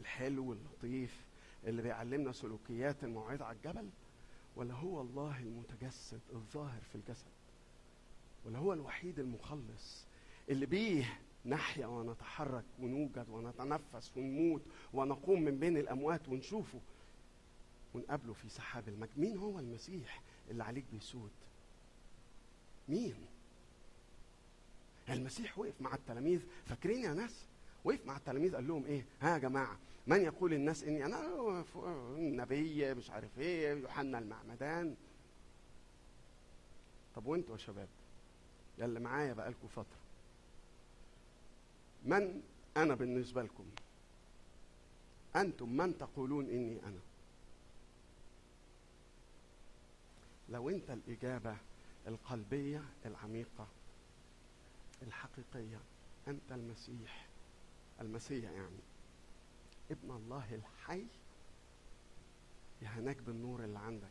[0.00, 1.24] الحلو اللطيف
[1.64, 3.88] اللي بيعلمنا سلوكيات الموعظه على الجبل
[4.56, 7.26] ولا هو الله المتجسد الظاهر في الجسد
[8.44, 10.06] ولا هو الوحيد المخلص
[10.48, 14.62] اللي بيه نحيا ونتحرك ونوجد ونتنفس ونموت
[14.94, 16.80] ونقوم من بين الأموات ونشوفه
[17.94, 21.30] ونقابله في سحاب المجد؟ مين هو المسيح اللي عليك بيسود؟
[22.88, 23.14] مين؟
[25.08, 26.40] المسيح وقف مع التلاميذ.
[26.66, 27.44] فاكرين يا ناس؟
[27.84, 31.64] وقف مع التلاميذ قال لهم إيه؟ ها يا جماعة من يقول الناس إني أنا
[32.16, 34.94] النبي مش عارف إيه يوحنا المعمدان.
[37.16, 37.88] طب وأنتوا يا شباب؟
[38.78, 39.96] يا اللي معايا بقالكم فترة.
[42.04, 42.42] من
[42.76, 43.64] أنا بالنسبة لكم؟
[45.36, 47.00] أنتم من تقولون إني أنا؟
[50.48, 51.56] لو أنت الإجابة
[52.06, 53.66] القلبية العميقة
[55.02, 55.80] الحقيقية.
[56.28, 57.26] أنت المسيح.
[58.00, 58.78] المسيح يعني
[59.90, 61.06] ابن الله الحي.
[62.82, 64.08] يهناك بالنور اللي عندك.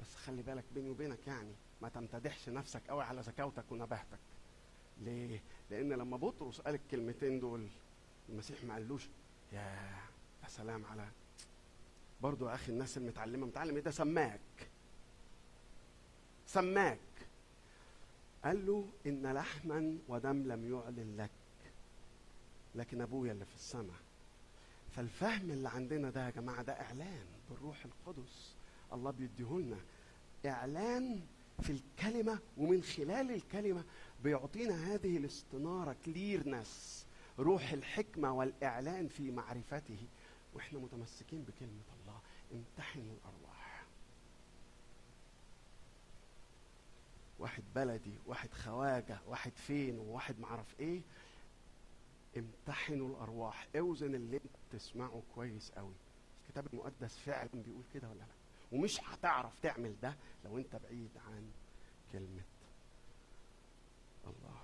[0.00, 1.52] بس خلي بالك بيني وبينك يعني
[1.82, 4.18] ما تمتدحش نفسك قوي على ذكاوتك ونباهتك
[5.00, 7.68] ليه؟ لأن لما بطرس قال الكلمتين دول
[8.28, 9.08] المسيح ما قالوش
[9.52, 9.60] يا
[10.42, 11.08] يا سلام على
[12.20, 14.40] برضو يا أخي الناس المتعلمة متعلم إيه ده؟ سماك.
[16.46, 16.98] سماك.
[18.44, 21.30] قال له إن لحما ودم لم يعلن لك.
[22.74, 23.96] لكن أبويا اللي في السماء.
[24.90, 28.54] فالفهم اللي عندنا ده يا جماعة ده إعلان بالروح القدس.
[28.92, 29.78] الله بيديهولنا
[30.46, 31.20] إعلان
[31.62, 33.84] في الكلمة ومن خلال الكلمة
[34.24, 37.06] بيعطينا هذه الاستنارة كليرنس
[37.38, 40.06] روح الحكمة والإعلان في معرفته.
[40.54, 42.18] وإحنا متمسكين بكلمة الله.
[42.52, 43.61] امتحنوا الأرواح.
[47.42, 51.00] واحد بلدي واحد خواجة واحد فين وواحد معرف إيه
[52.36, 53.68] امتحنوا الأرواح.
[53.76, 55.94] اوزن اللي انت بتسمعه كويس قوي.
[56.42, 58.24] الكتاب المقدس فعلا بيقول كده ولا لأ؟
[58.72, 61.50] ومش هتعرف تعمل ده لو انت بعيد عن
[62.12, 62.42] كلمة
[64.26, 64.56] الله.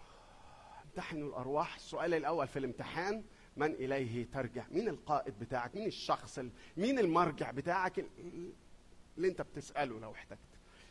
[0.84, 1.74] امتحنوا الأرواح.
[1.74, 3.24] السؤال الأول في الامتحان
[3.56, 8.52] من إليه ترجع؟ مين القائد بتاعك؟ مين الشخص ال- مين المرجع بتاعك ال-
[9.16, 10.38] اللي انت بتسأله لو احتجت؟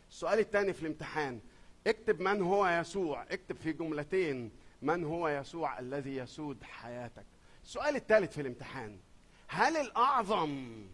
[0.09, 1.41] السؤال الثاني في الامتحان
[1.87, 4.51] اكتب من هو يسوع اكتب في جملتين
[4.81, 7.25] من هو يسوع الذي يسود حياتك.
[7.63, 8.99] السؤال الثالث في الامتحان
[9.47, 10.85] هل الأعظم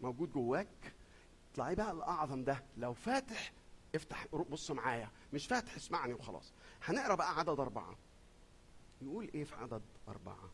[0.00, 0.92] موجود جواك؟
[1.52, 3.52] اطلعي بقى الأعظم ده لو فاتح
[3.94, 6.52] افتح بص معايا مش فاتح اسمعني وخلاص.
[6.84, 7.96] هنقرأ بقى عدد أربعة.
[9.02, 10.50] يقول إيه في عدد أربعة؟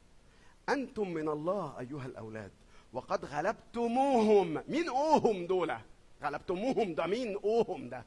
[0.69, 2.53] أنتم من الله أيها الأولاد
[2.93, 4.63] وقد غلبتموهم.
[4.69, 5.77] مين أوهم دول؟
[6.23, 8.05] غلبتموهم ده مين أوهم ده؟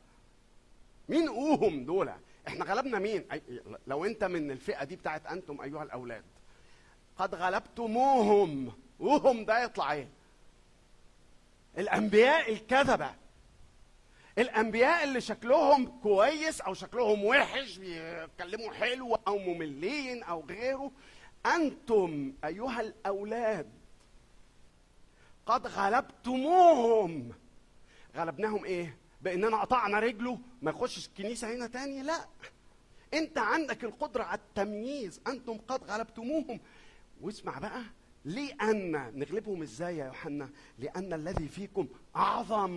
[1.12, 2.12] مين اوهم دول؟
[2.48, 3.26] إحنا غلبنا مين؟
[3.88, 6.24] لو أنت من الفئة دي بتاعت أنتم أيها الأولاد
[7.18, 8.74] قد غلبتموهم.
[9.02, 10.08] اوهم ده يطلع إيه؟
[11.78, 13.12] الأنبياء الكذبة.
[14.38, 20.92] الأنبياء اللي شكلهم كويس أو شكلهم وحش بيتكلموا حلو أو مملين أو غيره
[21.46, 23.70] أنتم أيها الأولاد
[25.46, 27.32] قد غلبتموهم.
[28.16, 32.28] غلبناهم إيه؟ بإننا قطعنا رجله ما يخشش الكنيسه هنا تاني لا.
[33.14, 35.22] انت عندك القدرة على التمييز.
[35.28, 36.60] أنتم قد غلبتموهم.
[37.22, 37.84] واسمع بقى
[38.26, 42.72] لأن نغلبهم إزاي يا يوحنا؟ لأن الذي فيكم أعظم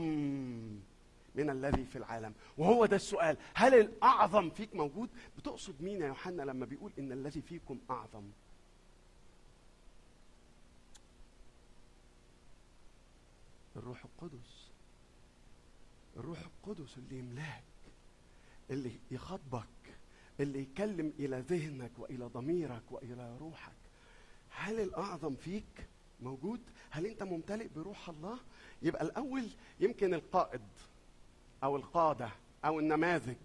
[1.34, 2.34] من الذي في العالم.
[2.58, 3.36] وهو ده السؤال.
[3.54, 5.08] هل الأعظم فيك موجود؟
[5.38, 8.24] بتقصد مين يا يوحنا لما بيقول إن الذي فيكم أعظم؟
[13.76, 14.68] الروح القدس.
[16.16, 17.64] الروح القدس اللي يملاك.
[18.74, 19.64] اللي يخاطبك
[20.40, 23.72] اللي يكلم إلى ذهنك وإلى ضميرك وإلى روحك.
[24.50, 25.88] هل الأعظم فيك
[26.20, 26.60] موجود؟
[26.90, 28.38] هل أنت ممتلئ بروح الله؟
[28.82, 29.48] يبقى الأول
[29.80, 30.60] يمكن القائد
[31.64, 32.28] أو القادة
[32.64, 33.36] أو النماذج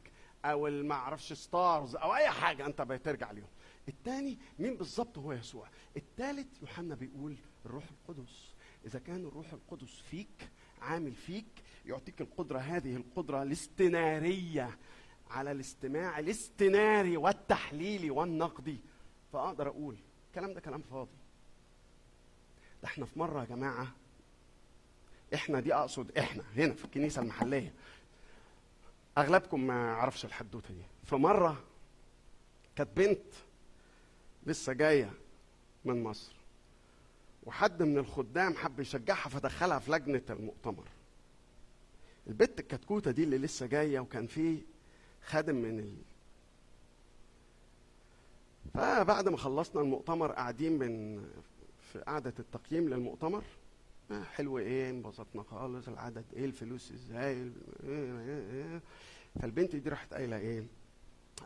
[0.46, 3.48] أو المعرفش ستارز أو أي حاجة أنت بترجع ليهم.
[3.88, 7.36] الثاني مين بالظبط هو يسوع؟ الثالث يوحنا بيقول
[7.66, 8.54] الروح القدس.
[8.86, 10.50] إذا كان الروح القدس فيك
[10.82, 11.46] عامل فيك
[11.86, 14.78] يعطيك القدرة هذه القدرة الاستنارية
[15.30, 18.78] على الاستماع الاستناري والتحليلي والنقدي.
[19.34, 19.96] فأقدر أقول
[20.30, 21.18] الكلام ده كلام فاضي.
[22.84, 23.88] ده إحنا في مرة يا جماعة
[25.34, 27.74] إحنا دي أقصد إحنا هنا في الكنيسة المحلية.
[29.18, 30.84] أغلبكم ما يعرفش الحدوتة دي.
[31.06, 31.64] فمره
[32.76, 33.34] كانت بنت
[34.46, 35.12] لسه جاية
[35.86, 36.32] من مصر
[37.44, 40.88] وحد من الخدام حب يشجعها فدخلها في لجنة المؤتمر.
[42.28, 44.62] البت الكتكوتة دي اللي لسه جاية وكان في
[45.30, 45.96] خادم من ال...
[48.74, 51.22] فبعد ما خلصنا المؤتمر قاعدين بن
[51.94, 53.44] في قعدة التقييم للمؤتمر
[54.12, 57.52] آه، حلو إيه انبسطنا خالص العدد إيه الفلوس إزاي إيه
[57.84, 58.82] إيه إيه.
[59.42, 60.64] فالبنت دي راحت قايلة إيه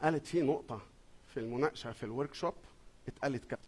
[0.04, 0.82] قالت في نقطة
[1.34, 2.54] في المناقشة في الورك شوب
[3.08, 3.60] اتقالت كده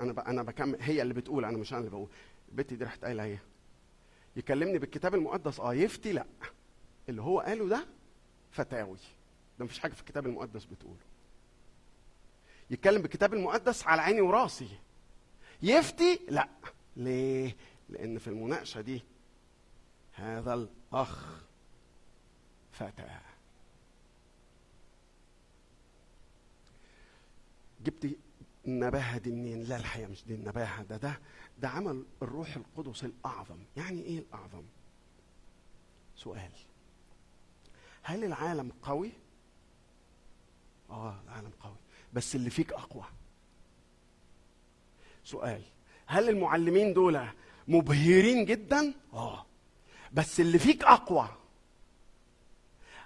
[0.00, 0.30] أنا.
[0.30, 2.08] أنا بكمل هي اللي بتقول أنا مش أنا اللي بقول
[2.48, 3.42] البنت دي راحت قايلة إيه
[4.36, 6.26] يكلمني بالكتاب المقدس آه يفتي لأ
[7.10, 7.86] اللي هو قاله ده
[8.52, 8.98] فتاوي.
[9.58, 11.00] ده مفيش حاجة في الكتاب المقدس بتقوله.
[12.70, 14.68] يتكلم بالكتاب المقدس على عيني وراسي.
[15.62, 16.48] يفتي؟ لا.
[16.96, 17.56] ليه؟
[17.88, 19.02] لأن في المناقشة دي
[20.12, 21.26] هذا الأخ
[22.72, 23.18] فتى.
[27.84, 28.16] جبت
[28.66, 30.82] النباهة دي منين؟ لا الحقيقة مش دي النباهة.
[30.82, 31.20] ده ده
[31.58, 33.58] ده عمل الروح القدس الأعظم.
[33.76, 34.62] يعني إيه الأعظم؟
[36.16, 36.50] سؤال.
[38.02, 39.12] هل العالم قوي؟
[40.90, 41.76] آه العالم قوي.
[42.12, 43.04] بس اللي فيك أقوى.
[45.24, 45.62] سؤال
[46.06, 47.20] هل المعلمين دول
[47.68, 49.46] مبهرين جدا؟ آه.
[50.12, 51.28] بس اللي فيك أقوى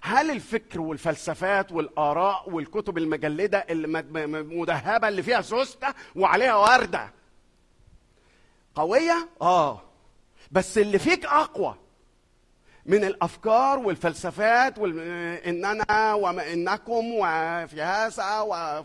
[0.02, 6.54] هل الفكر والفلسفات والآراء والكتب المجلدة اللي مد- م- م- مدهبة اللي فيها سوسته وعليها
[6.56, 7.12] وردة
[8.74, 9.82] قوية؟ آه.
[10.52, 11.76] بس اللي فيك أقوى
[12.86, 15.00] من الأفكار والفلسفات وال...
[15.46, 18.84] ان أنا وانكم وفي هذا.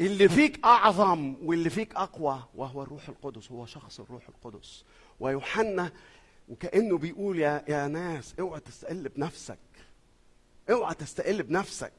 [0.00, 4.84] اللي فيك أعظم واللي فيك أقوى وهو الروح القدس هو شخص الروح القدس.
[5.20, 5.92] ويوحنا
[6.48, 9.58] وكأنه بيقول يا يا ناس اوعى تستقل بنفسك.
[10.70, 11.92] اوعى تستقل بنفسك.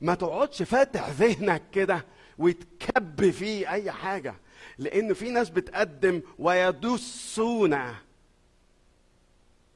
[0.00, 2.04] ما تقعدش فاتح ذهنك كده
[2.38, 4.34] ويتكب فيه أي حاجة.
[4.78, 7.78] لأن في ناس بتقدم ويدسون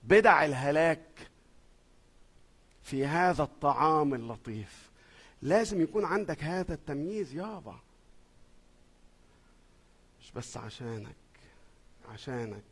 [0.04, 1.30] بدع الهلاك
[2.82, 4.90] في هذا الطعام اللطيف.
[5.42, 7.80] لازم يكون عندك هذا التمييز يابا.
[10.20, 11.14] مش بس عشانك
[12.08, 12.62] عشانك.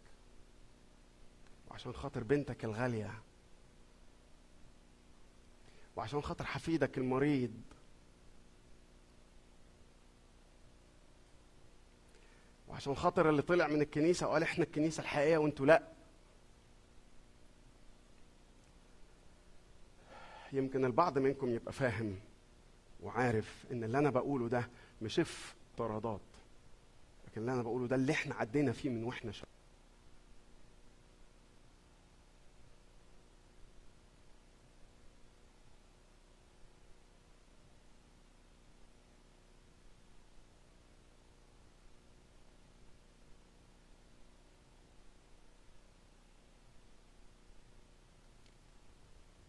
[1.70, 3.18] وعشان خاطر بنتك الغالية.
[5.96, 7.52] وعشان خاطر حفيدك المريض.
[12.68, 15.82] وعشان خاطر اللي طلع من الكنيسة وقال إحنا الكنيسة الحقيقية وإنتوا لأ.
[20.52, 22.16] يمكن البعض منكم يبقى فاهم
[23.02, 24.68] وعارف إن اللي أنا بقوله ده
[25.02, 26.20] مش افتراضات
[27.26, 29.51] لكن اللي أنا بقوله ده اللي إحنا عدينا فيه من وإحنا شباب.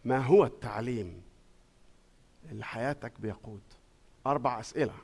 [0.04, 1.22] ما هو التعليم
[2.50, 3.62] اللي حياتك بيقود؟
[4.26, 4.94] أربع أسئلة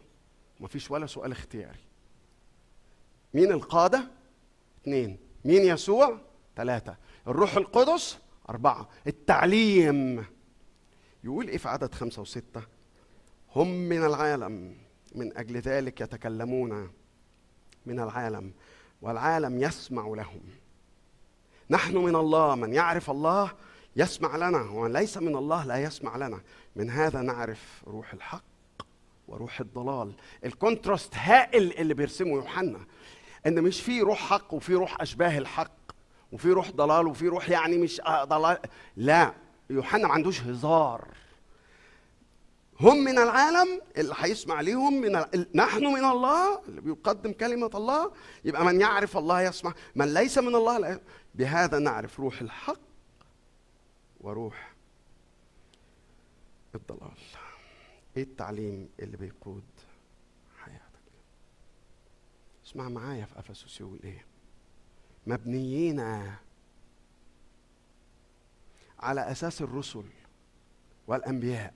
[0.60, 1.80] مفيش ولا سؤال اختياري.
[3.34, 4.10] مين القادة؟
[4.82, 6.18] اثنين مين يسوع؟
[6.56, 6.96] ثلاثة
[7.26, 8.18] الروح القدس؟
[8.48, 8.88] أربعة.
[9.06, 10.24] التعليم.
[11.24, 12.62] يقول إيه في عدد خمسة وستة؟
[13.56, 14.76] هم من العالم
[15.14, 16.90] من أجل ذلك يتكلمون
[17.86, 18.52] من العالم
[19.02, 20.40] والعالم يسمع لهم.
[21.70, 23.52] نحن من الله من يعرف الله
[23.96, 26.40] يسمع لنا ومن ليس من الله لا يسمع لنا.
[26.76, 28.42] من هذا نعرف روح الحق
[29.28, 30.12] وروح الضلال.
[30.44, 32.80] الكونتراست هائل اللي بيرسمه يوحنا
[33.46, 35.72] إن مش في روح حق وفي روح أشباه الحق
[36.32, 38.58] وفي روح ضلال وفي روح يعني مش آه ضلال.
[38.96, 39.34] لا
[39.70, 41.08] يوحنا ما عندوش هزار.
[42.80, 45.46] هم من العالم اللي هيسمع ليهم من ال...
[45.54, 48.12] نحن من الله اللي بيقدم كلمة الله
[48.44, 49.72] يبقى من يعرف الله يسمع.
[49.94, 51.00] من ليس من الله لا
[51.34, 52.89] بهذا نعرف روح الحق
[54.20, 54.74] وروح
[56.74, 57.18] الضلال
[58.16, 59.64] إيه التعليم اللي بيقود
[60.58, 60.82] حياتك؟
[62.66, 64.24] اسمع معايا في أفسس يقول إيه؟
[65.26, 66.00] مبنيين
[68.98, 70.04] على أساس الرسل
[71.06, 71.74] والأنبياء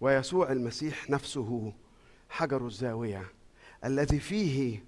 [0.00, 1.72] ويسوع المسيح نفسه
[2.28, 3.32] حجر الزاوية
[3.84, 4.84] الذي فيه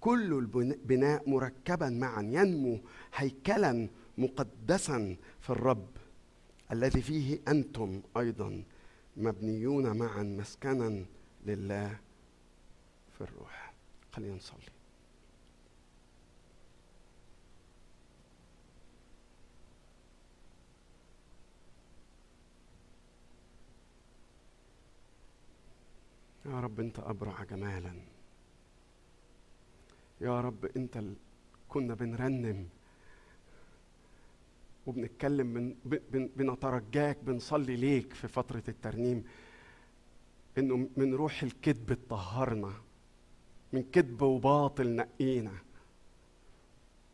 [0.00, 2.80] كل البناء مركبا معا ينمو
[3.14, 3.88] هيكلا
[4.18, 5.88] مقدسا في الرب
[6.72, 8.62] الذي فيه أنتم أيضا
[9.16, 11.04] مبنيون معا مسكنا
[11.46, 11.98] لله
[13.18, 13.72] في الروح
[14.12, 14.74] خلينا نصلي
[26.46, 27.94] يا رب أنت أبرع جمالا
[30.20, 31.02] يا رب أنت.
[31.68, 32.68] كنا بنرنم
[34.86, 36.30] وبنتكلم من بن...
[36.36, 39.24] بنترجاك بنصلي ليك في فترة الترنيم
[40.58, 42.72] إنه من روح الكذب تطهرنا
[43.72, 45.52] من كذب وباطل نقينا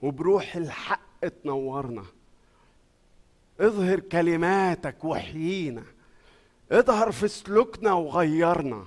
[0.02, 2.04] وبروح الحق تنورنا.
[3.60, 5.84] اظهر كلماتك وحيينا.
[6.72, 8.86] اظهر في سلوكنا وغيرنا.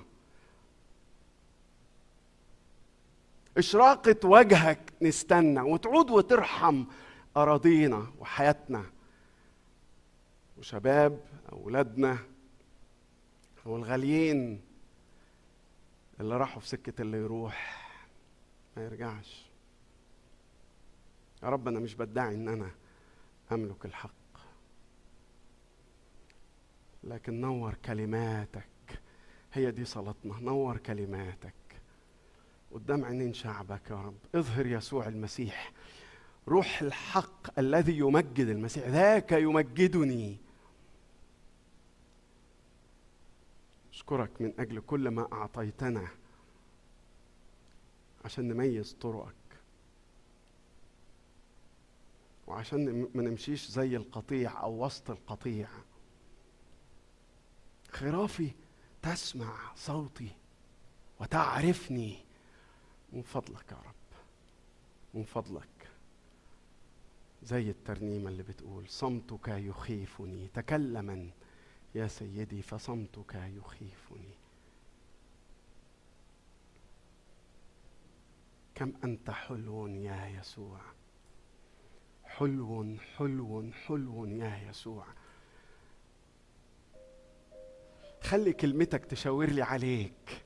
[3.58, 6.84] إشراقة وجهك نستنى وتعود وترحم
[7.36, 8.84] أراضينا وحياتنا
[10.58, 11.20] وشباب
[11.52, 12.18] أولادنا
[13.64, 14.60] والغاليين
[16.20, 17.84] اللي راحوا في سكة اللي يروح
[18.76, 19.46] ما يرجعش.
[21.42, 22.70] يا رب أنا مش بدعي إن أنا
[23.52, 24.10] أملك الحق.
[27.04, 28.64] لكن نور كلماتك.
[29.52, 30.40] هي دي صلاتنا.
[30.40, 31.54] نور كلماتك.
[32.72, 34.16] قدام عينين شعبك يا رب.
[34.34, 35.72] اظهر يسوع المسيح.
[36.48, 40.38] روح الحق الذي يمجد المسيح ذاك يمجدني.
[43.92, 46.08] أشكرك من أجل كل ما أعطيتنا
[48.24, 49.34] عشان نميز طرقك.
[52.46, 55.68] وعشان ما نمشيش زي القطيع أو وسط القطيع.
[57.90, 58.50] خرافي
[59.02, 60.30] تسمع صوتي
[61.20, 62.24] وتعرفني.
[63.12, 64.18] من فضلك يا رب
[65.14, 65.73] من فضلك.
[67.44, 71.30] زي الترنيمة اللي بتقول صمتك يخيفني تكلما
[71.94, 74.34] يا سيدي فصمتك يخيفني.
[78.74, 80.80] كم أنت حلو يا يسوع.
[82.24, 85.06] حلو حلو حلو يا يسوع.
[88.22, 90.44] خلي كلمتك تشاور لي عليك.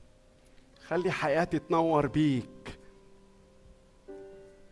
[0.87, 2.78] خلي حياتي تنور بيك.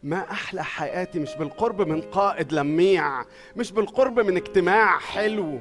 [0.07, 3.23] ما أحلى حياتي مش بالقرب من قائد لميع
[3.55, 5.59] مش بالقرب من اجتماع حلو.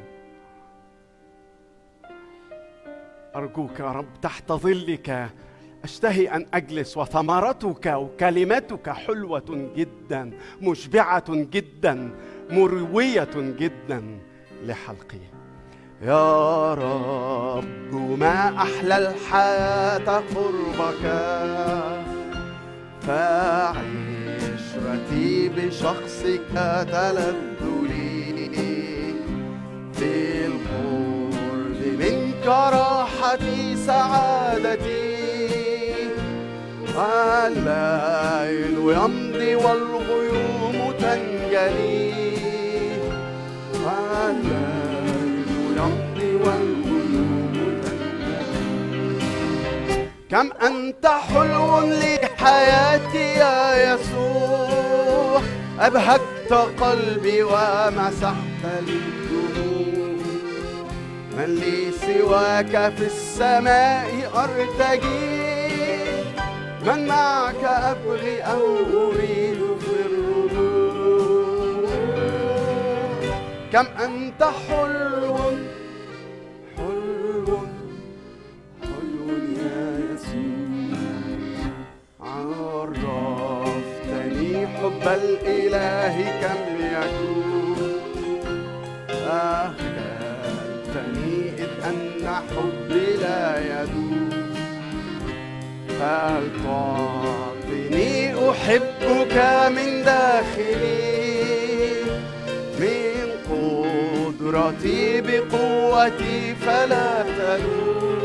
[3.37, 5.31] أرجوك يا رب تحت ظلك
[5.85, 10.31] أشتهي أن أجلس وثمرتك وكلمتك حلوة جدا
[10.63, 12.11] مشبعة جدا
[12.51, 14.19] مروية جدا
[14.63, 15.21] لحلقي.
[16.03, 21.05] يا رب ما أحلى الحياة قربك
[24.77, 26.41] فعشرتي بشخصك
[26.93, 29.15] تلذ لي
[29.93, 35.17] في القرب منك راحتي سعادتي.
[37.47, 42.13] الليل يمضي والغيوم تنجلي.
[44.29, 49.27] الليل يمضي والغيوم تنجلي.
[50.31, 54.56] كم أنت حلو لحياتي يا يسوع.
[55.81, 60.17] أبهجت قلبي ومسحت لي الدموع
[61.39, 65.47] من لي سواك في السماء أرتجي.
[66.87, 71.91] من معك أبغي أو أريد في الرجوع.
[73.73, 74.97] كم أنت حلو
[75.29, 75.76] حلو
[85.07, 87.81] حب الإله كم يكون؟
[89.31, 94.31] أخجلتني إذ أن حبي لا يدوم
[95.99, 98.15] فهل تعطيني
[98.51, 99.37] أحبك
[99.77, 101.07] من داخلي؟
[102.81, 108.23] من قدرتي بقوتي فلا تلوم.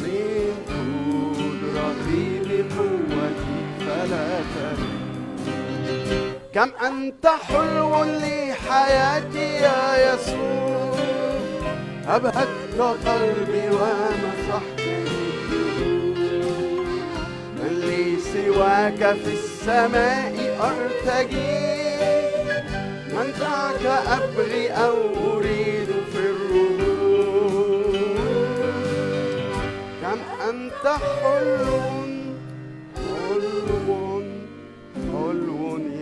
[0.00, 4.63] من قدرتي بقوتي فلا تلوم.
[6.54, 10.94] كم أنت حلو لحياتي يا يسوع.
[12.08, 12.48] أبهت
[12.80, 15.04] قلبي ومسحتني
[17.56, 21.74] من لي سواك في السماء أرتجي.
[23.14, 24.96] من دعك أبغي أو
[25.32, 27.64] أريد في الرجوع
[30.02, 30.86] كم أنت
[31.22, 31.93] حلو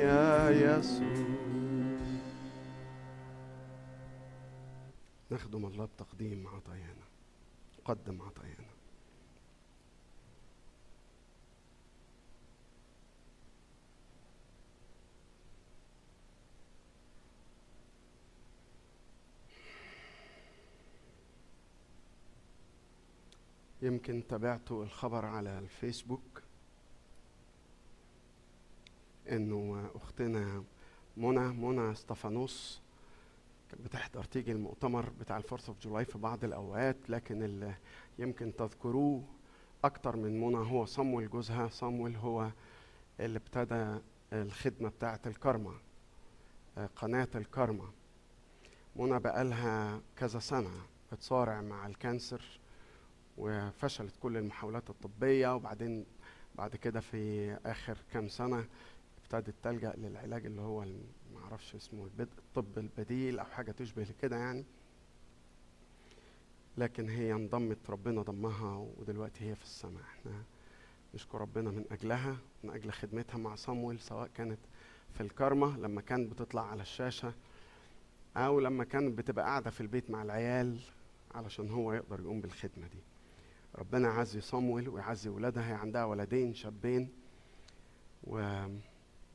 [0.03, 1.27] يا يسوع
[5.31, 7.07] نخدم الله بتقديم عطايانا
[7.85, 8.73] قدم عطايانا.
[23.83, 26.32] يمكن تابعتوا الخبر على الفيسبوك.
[29.31, 30.65] إنه أختنا
[31.17, 32.81] منى منى استفانوس
[33.71, 37.75] كانت بتحضر تيجي المؤتمر بتاع ال Fourth of July في بعض الأوقات لكن اللي
[38.19, 39.23] يمكن تذكروه
[39.85, 41.69] أكتر من منى هو صمويل جوزها.
[41.69, 42.51] صمويل هو
[43.21, 43.99] اللي ابتدى
[44.33, 45.73] الخدمة بتاعة الكرمة
[46.79, 47.85] آه، قناة الكرمة
[48.97, 50.71] منى بقالها كذا سنة
[51.13, 52.61] بتصارع مع الكانسر
[53.39, 56.07] وفشلت كل المحاولات الطبية وبعدين
[56.55, 58.65] بعد كده في آخر كام سنة
[59.35, 64.65] ابتدت تلجأ للعلاج اللي هو الم- معرفش اسمه الطب البديل أو حاجة تشبه كده يعني.
[66.79, 70.03] لكن هي انضمت ربنا ضمها ودلوقتي هي في السماء.
[70.03, 70.43] إحنا
[71.15, 74.59] نشكر ربنا من أجلها من أجل خدمتها مع صمويل سواء كانت
[75.15, 77.33] في الكارما لما كانت بتطلع على الشاشة
[78.37, 80.81] أو لما كانت بتبقى قاعدة في البيت مع العيال
[81.35, 82.99] علشان هو يقدر يقوم بالخدمة دي.
[83.75, 87.09] ربنا يعزي صمويل ويعزي ولادها هي عندها ولدين شابين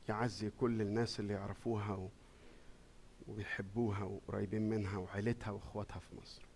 [0.08, 2.08] ويعزي كل الناس اللي يعرفوها.
[3.28, 6.47] وبيحبوها وقريبين منها وعيلتها وإخواتها في مصر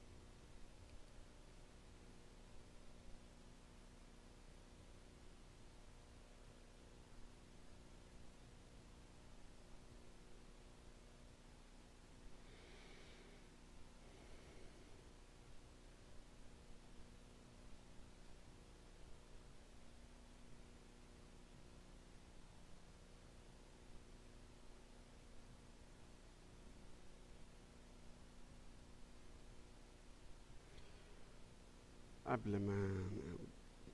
[32.32, 32.58] قبل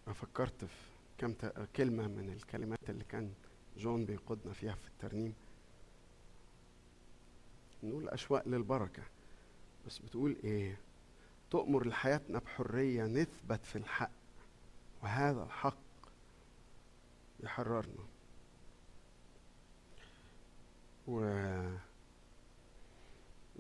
[0.07, 0.75] ما فكرت في
[1.19, 1.35] كم
[1.77, 3.33] كلمة من الكلمات اللي كان
[3.77, 5.35] جون بيقودنا فيها في الترنيم.
[7.83, 9.03] نقول أشواق للبركة.
[9.87, 10.79] بس بتقول إيه؟
[11.51, 14.11] تؤمر لحياتنا بحرية نثبت في الحق
[15.03, 15.79] وهذا الحق
[17.41, 18.05] يحررنا.
[21.09, 21.21] و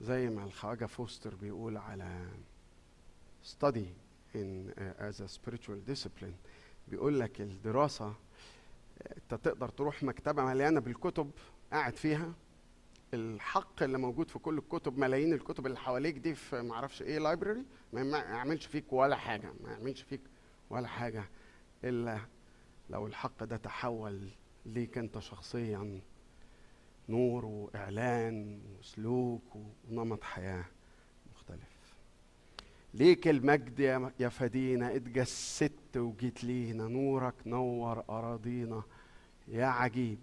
[0.01, 2.29] زي ما الخواجة فوستر بيقول على
[3.45, 6.37] study in uh, as a spiritual discipline.
[6.89, 8.15] بيقول لك الدراسة
[9.17, 11.31] انت تقدر تروح مكتبة مليانة بالكتب
[11.73, 12.33] قاعد فيها.
[13.15, 17.65] الحق اللي موجود في كل الكتب ملايين الكتب اللي حواليك دي في معرفش إيه لايبراري
[17.93, 20.21] ما يعملش فيك ولا حاجة ما يعملش فيك
[20.71, 21.25] ولا حاجة
[21.85, 22.19] إلا
[22.91, 24.29] لو الحق ده تحول
[24.67, 26.01] ليك انت شخصيا
[27.09, 29.57] نور وإعلان وسلوك
[29.91, 30.67] ونمط مختلف
[32.99, 33.81] ليك المجد
[34.21, 38.83] يا فدينا اتجسدت وجيت لينا نورك نور أراضينا.
[39.49, 40.19] يا عجيب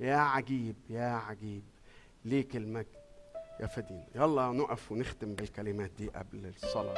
[0.00, 1.62] يا عجيب يا عجيب
[2.24, 2.86] ليك المجد
[3.60, 4.06] يا فدينا.
[4.14, 6.94] يلا نقف ونختم بالكلمات دي قبل الصلاة.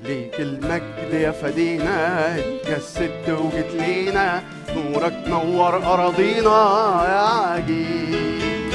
[0.00, 4.05] ليك المجد يا فدينا اتجسدت وجيت لينا
[4.76, 6.60] نورك نور أراضينا
[7.08, 8.72] يا عجيب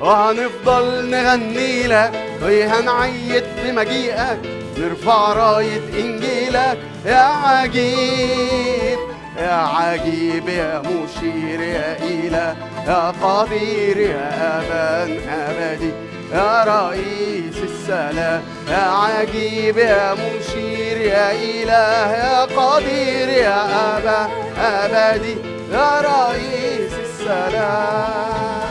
[0.00, 2.12] وهنفضل نغني لك
[2.42, 4.40] وهنعيد بمجيئك
[4.78, 6.78] نرفع راية إنجيلك.
[7.06, 8.98] يا عجيب
[9.38, 12.56] يا عجيب يا مشير يا إله
[12.86, 15.92] يا قدير يا أبان أبدي.
[16.32, 20.79] يا رئيس السلام يا عجيب يا مشير.
[21.00, 23.60] يا إله يا قدير يا
[23.98, 24.28] أبا
[24.58, 25.36] أبدي
[25.72, 28.70] يا رئيس السلام.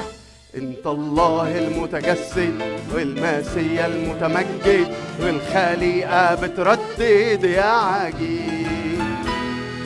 [0.56, 2.62] انت الله المتجسد
[2.94, 4.88] والماسية المتمجد
[5.22, 9.00] والخليقة بتردد يا عجيب.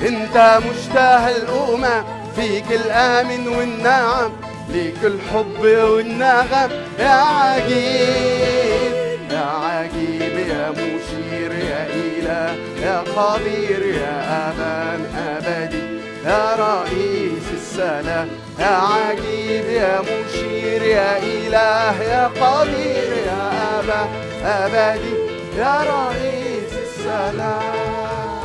[0.07, 2.03] انت مشتهى الأمم
[2.35, 4.31] فيك الآمن والنعم
[4.69, 6.69] ليك الحب والنغم.
[6.99, 8.93] يا عجيب
[9.31, 11.02] يا عجيب يا مشير
[12.85, 14.15] يا قدير يا
[14.51, 15.83] أمان أبدي
[16.29, 18.29] يا رئيس السلام
[18.59, 23.43] يا عجيب يا مشير يا إله يا قدير يا
[23.79, 24.01] أبا
[24.43, 25.15] أبدي
[25.57, 28.43] يا رئيس السلام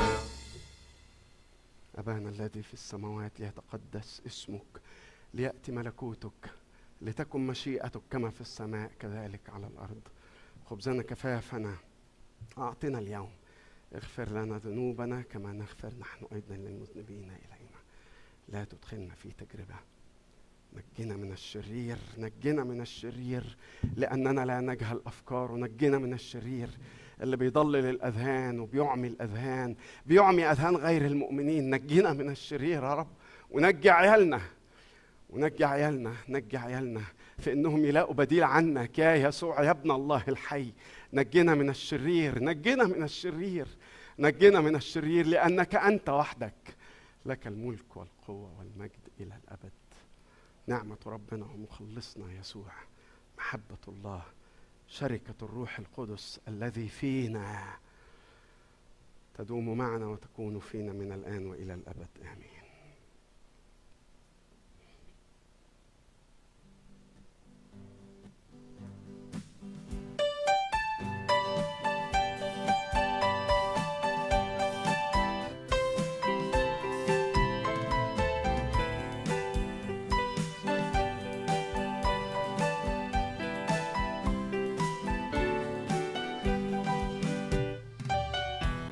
[1.98, 4.73] أبانا الذي في السماوات ليتقدس اسمك
[5.35, 6.51] ليأتي ملكوتك
[7.02, 10.01] لتكن مشيئتك كما في السماء كذلك على الأرض.
[10.70, 11.74] خبزنا كفافنا
[12.59, 13.31] أعطنا اليوم.
[13.94, 17.78] اغفر لنا ذنوبنا كما نغفر نحن أيضا للمذنبين إلينا.
[18.48, 19.74] لا تدخلنا في تجربة.
[20.73, 23.56] نجنا من الشرير نجنا من الشرير
[23.97, 25.52] لأننا لا نجهل أفكاره.
[25.56, 26.69] نجنا من الشرير
[27.23, 31.74] اللي بيضلل الأذهان وبيعمي الأذهان بيعمي أذهان غير المؤمنين.
[31.74, 33.09] نجنا من الشرير يا رب.
[33.51, 34.40] ونجي عيالنا.
[35.31, 36.15] ونجي عيالنا.
[36.28, 37.02] نجي عيالنا.
[37.39, 40.73] في إنهم يلاقوا بديل عنك يا يسوع يا ابن الله الحي.
[41.12, 42.44] نجنا من الشرير.
[42.44, 43.66] نجنا من الشرير.
[44.19, 46.77] نجنا من الشرير لأنك أنت وحدك.
[47.27, 49.73] لك الملك والقوة والمجد إلى الأبد.
[50.66, 52.73] نعمة ربنا ومخلصنا يسوع.
[53.39, 54.23] محبة الله
[54.89, 57.77] شركة الروح القدس الذي فينا.
[59.35, 62.09] تدوم معنا وتكون فينا من الآن وإلى الأبد.
[62.23, 62.57] آمين.